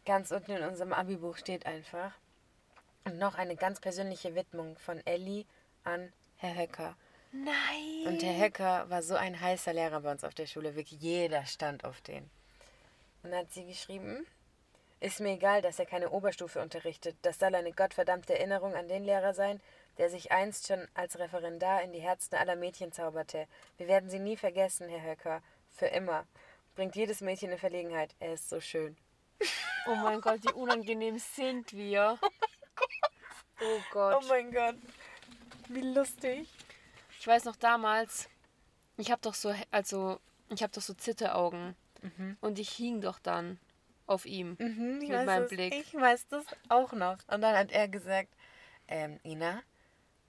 [0.05, 2.11] Ganz unten in unserem Abi-Buch steht einfach.
[3.05, 5.45] Und noch eine ganz persönliche Widmung von Elli
[5.83, 6.97] an Herr Höcker.
[7.31, 8.07] Nein.
[8.07, 10.75] Und Herr Höcker war so ein heißer Lehrer bei uns auf der Schule.
[10.75, 12.29] Wirklich jeder stand auf den.
[13.23, 14.27] Und dann hat sie geschrieben,
[14.99, 17.17] ist mir egal, dass er keine Oberstufe unterrichtet.
[17.23, 19.59] Das soll eine gottverdammte Erinnerung an den Lehrer sein,
[19.97, 23.47] der sich einst schon als Referendar in die Herzen aller Mädchen zauberte.
[23.77, 25.41] Wir werden sie nie vergessen, Herr Höcker.
[25.69, 26.25] Für immer.
[26.75, 28.15] Bringt jedes Mädchen in Verlegenheit.
[28.19, 28.97] Er ist so schön.
[29.85, 32.17] Oh mein Gott, wie unangenehm sind wir.
[33.61, 34.25] Oh Gott.
[34.29, 34.75] mein Gott.
[35.67, 36.49] Wie lustig.
[37.19, 38.27] Ich weiß noch damals,
[38.97, 40.19] ich habe doch so, also,
[40.49, 41.75] ich habe doch so Zitteraugen.
[42.41, 43.59] Und ich hing doch dann
[44.05, 44.55] auf ihm.
[44.59, 45.73] Mhm, Mit meinem das, Blick.
[45.73, 47.17] Ich weiß das auch noch.
[47.27, 48.29] Und dann hat er gesagt,
[48.87, 49.61] ähm, Ina,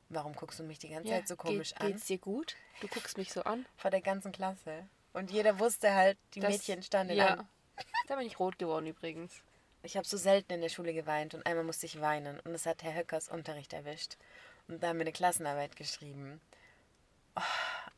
[0.08, 1.86] warum guckst du mich die ganze Zeit so komisch geht, an?
[1.88, 2.54] Geht's dir gut?
[2.80, 3.66] Du guckst mich so an.
[3.76, 4.86] Vor der ganzen Klasse.
[5.12, 7.26] Und jeder wusste halt, die Das- Mädchen standen ja.
[7.34, 7.48] an.
[8.06, 9.42] Da bin ich rot geworden übrigens.
[9.82, 12.38] Ich habe so selten in der Schule geweint und einmal musste ich weinen.
[12.40, 14.16] Und das hat Herr Höckers Unterricht erwischt.
[14.68, 16.40] Und da haben wir eine Klassenarbeit geschrieben.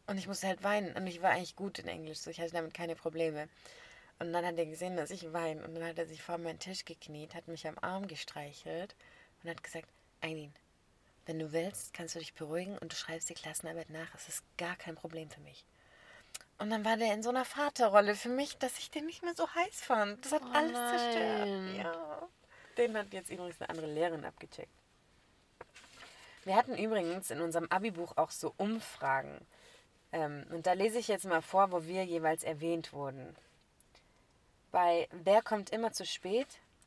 [0.06, 0.94] Und ich musste halt weinen.
[0.96, 3.48] Und ich war eigentlich gut in Englisch, so ich hatte damit keine Probleme.
[4.18, 5.62] Und dann hat er gesehen, dass ich weine.
[5.64, 8.94] Und dann hat er sich vor meinen Tisch gekniet, hat mich am Arm gestreichelt
[9.42, 9.88] und hat gesagt,
[10.20, 10.54] Eileen,
[11.26, 14.14] wenn du willst, kannst du dich beruhigen und du schreibst die Klassenarbeit nach.
[14.14, 15.66] Es ist gar kein Problem für mich.
[16.58, 19.34] Und dann war der in so einer Vaterrolle für mich, dass ich den nicht mehr
[19.34, 20.24] so heiß fand.
[20.24, 20.98] Das hat Oh alles nein.
[20.98, 21.76] zerstört.
[21.84, 22.28] Ja.
[22.78, 24.70] Den hat jetzt übrigens eine andere Lehrerin abgecheckt.
[26.46, 29.44] Wir hatten übrigens in unserem Abi-Buch auch so Umfragen.
[30.12, 33.34] Ähm, und da lese ich jetzt mal vor, wo wir jeweils erwähnt wurden.
[34.70, 36.46] Bei Wer kommt immer zu spät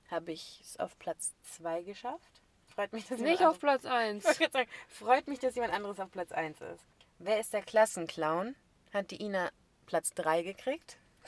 [0.10, 2.41] habe ich es auf Platz 2 geschafft.
[2.74, 4.24] Freut mich, dass Nicht jemand auf Platz 1.
[4.24, 6.86] ich wollte gerade sagen, freut mich, dass jemand anderes auf Platz 1 ist.
[7.20, 8.55] Wer ist der Klassenclown?
[8.93, 9.51] Hat die Ina
[9.86, 10.97] Platz 3 gekriegt?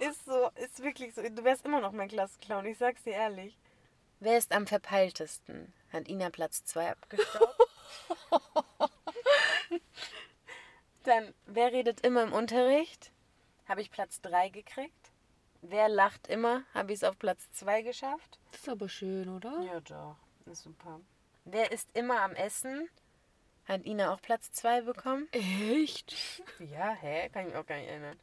[0.00, 1.22] ist so, ist wirklich so.
[1.22, 3.58] Du wärst immer noch mein Klassenclown, ich sag's dir ehrlich.
[4.20, 5.72] Wer ist am verpeiltesten?
[5.92, 7.56] Hat Ina Platz 2 abgestaubt?
[11.04, 13.12] Dann, wer redet immer im Unterricht?
[13.66, 15.10] Habe ich Platz 3 gekriegt.
[15.62, 16.64] Wer lacht immer?
[16.74, 18.38] Habe ich es auf Platz 2 geschafft.
[18.52, 19.58] Das ist aber schön, oder?
[19.62, 20.16] Ja, doch.
[20.44, 21.00] Ist super.
[21.46, 22.90] Wer ist immer am Essen?
[23.64, 25.28] Hat Ina auch Platz 2 bekommen?
[25.32, 26.42] Echt?
[26.58, 27.30] Ja, hä?
[27.30, 28.18] Kann ich mich auch gar nicht erinnern.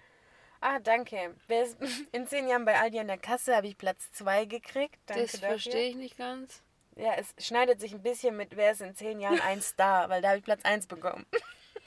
[0.59, 1.35] Ah, danke.
[1.47, 1.77] Wer ist
[2.11, 4.97] in zehn Jahren bei Aldi an der Kasse habe ich Platz 2 gekriegt.
[5.05, 6.63] Danke das verstehe ich nicht ganz.
[6.95, 10.21] Ja, es schneidet sich ein bisschen mit, wer ist in zehn Jahren ein Star, weil
[10.21, 11.25] da habe ich Platz 1 bekommen.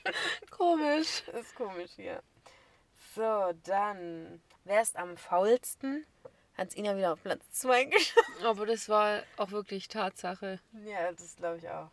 [0.51, 1.25] Komisch.
[1.27, 2.23] Das ist komisch hier.
[3.15, 4.41] So, dann.
[4.65, 6.07] Wer ist am faulsten?
[6.57, 8.45] Hat es Ina wieder auf Platz 2 geschafft.
[8.45, 10.61] Aber das war auch wirklich Tatsache.
[10.85, 11.91] Ja, das glaube ich auch.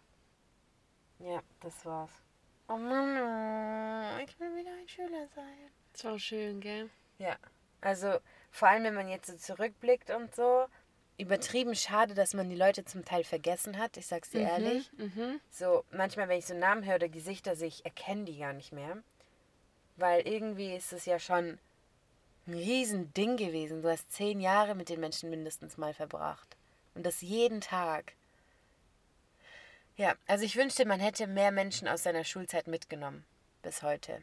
[1.19, 2.11] Ja, das war's.
[2.67, 5.71] Oh Mann, ich will wieder ein Schüler sein.
[5.97, 6.91] Das war schön, gell?
[7.17, 7.37] Ja,
[7.81, 8.19] also
[8.51, 10.67] vor allem, wenn man jetzt so zurückblickt und so,
[11.17, 13.97] übertrieben schade, dass man die Leute zum Teil vergessen hat.
[13.97, 14.91] Ich sag's dir ehrlich.
[14.97, 15.39] Mhm.
[15.49, 18.71] So, manchmal, wenn ich so Namen höre oder Gesichter sehe, ich erkenne die gar nicht
[18.71, 18.97] mehr.
[19.95, 21.57] Weil irgendwie ist es ja schon
[22.45, 23.81] ein Riesending gewesen.
[23.81, 26.55] Du hast zehn Jahre mit den Menschen mindestens mal verbracht.
[26.93, 28.13] Und das jeden Tag.
[29.95, 33.25] Ja, also ich wünschte, man hätte mehr Menschen aus seiner Schulzeit mitgenommen.
[33.63, 34.21] Bis heute.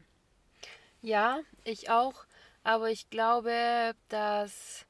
[1.05, 2.25] Ja, ich auch.
[2.63, 4.85] Aber ich glaube, dass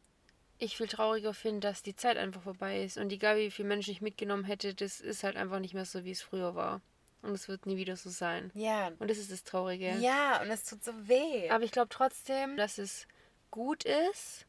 [0.58, 2.98] ich viel trauriger finde, dass die Zeit einfach vorbei ist.
[2.98, 6.06] Und egal wie viele Menschen ich mitgenommen hätte, das ist halt einfach nicht mehr so,
[6.06, 6.82] wie es früher war.
[7.22, 8.52] Und es wird nie wieder so sein.
[8.54, 8.92] Ja.
[9.00, 9.98] Und das ist das Traurige.
[10.00, 11.50] Ja, und es tut so weh.
[11.50, 13.08] Aber ich glaube trotzdem, dass es
[13.52, 14.46] gut ist,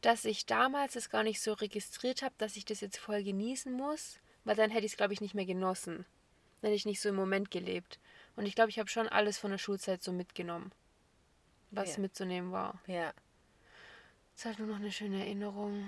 [0.00, 3.72] dass ich damals es gar nicht so registriert habe, dass ich das jetzt voll genießen
[3.72, 6.04] muss, weil dann hätte ich es, glaube ich, nicht mehr genossen.
[6.60, 7.98] Dann hätte ich nicht so im Moment gelebt.
[8.36, 10.72] Und ich glaube, ich habe schon alles von der Schulzeit so mitgenommen,
[11.76, 12.00] was Ja.
[12.02, 12.80] mitzunehmen war.
[12.86, 13.12] Ja.
[14.34, 15.84] Ist halt nur noch eine schöne Erinnerung.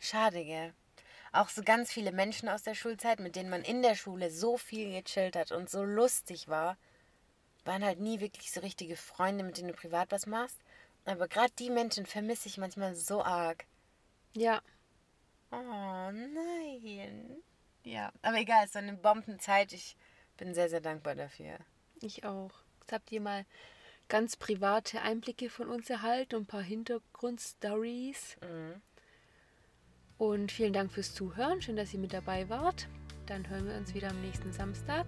[0.00, 0.72] Schade, gell?
[1.32, 4.56] Auch so ganz viele Menschen aus der Schulzeit, mit denen man in der Schule so
[4.56, 6.78] viel gechillt hat und so lustig war,
[7.64, 10.58] waren halt nie wirklich so richtige Freunde, mit denen du privat was machst.
[11.04, 13.66] Aber gerade die Menschen vermisse ich manchmal so arg.
[14.34, 14.60] Ja,
[15.52, 17.36] Oh nein.
[17.84, 19.72] Ja, aber egal, es war eine Bombenzeit.
[19.72, 19.96] Ich
[20.36, 21.58] bin sehr, sehr dankbar dafür.
[22.00, 22.50] ich auch.
[22.80, 23.44] Jetzt habt ihr mal
[24.08, 28.36] ganz private Einblicke von uns erhalten und ein paar Hintergrundstories.
[28.40, 28.80] Mhm.
[30.18, 31.60] Und vielen Dank fürs Zuhören.
[31.60, 32.88] Schön, dass ihr mit dabei wart.
[33.26, 35.06] Dann hören wir uns wieder am nächsten Samstag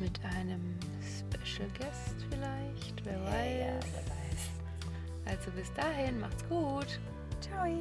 [0.00, 3.04] mit einem Special Guest vielleicht.
[3.04, 3.84] Wer weiß.
[3.92, 5.38] wer weiß.
[5.38, 7.00] Also bis dahin, macht's gut.
[7.40, 7.78] Ciao.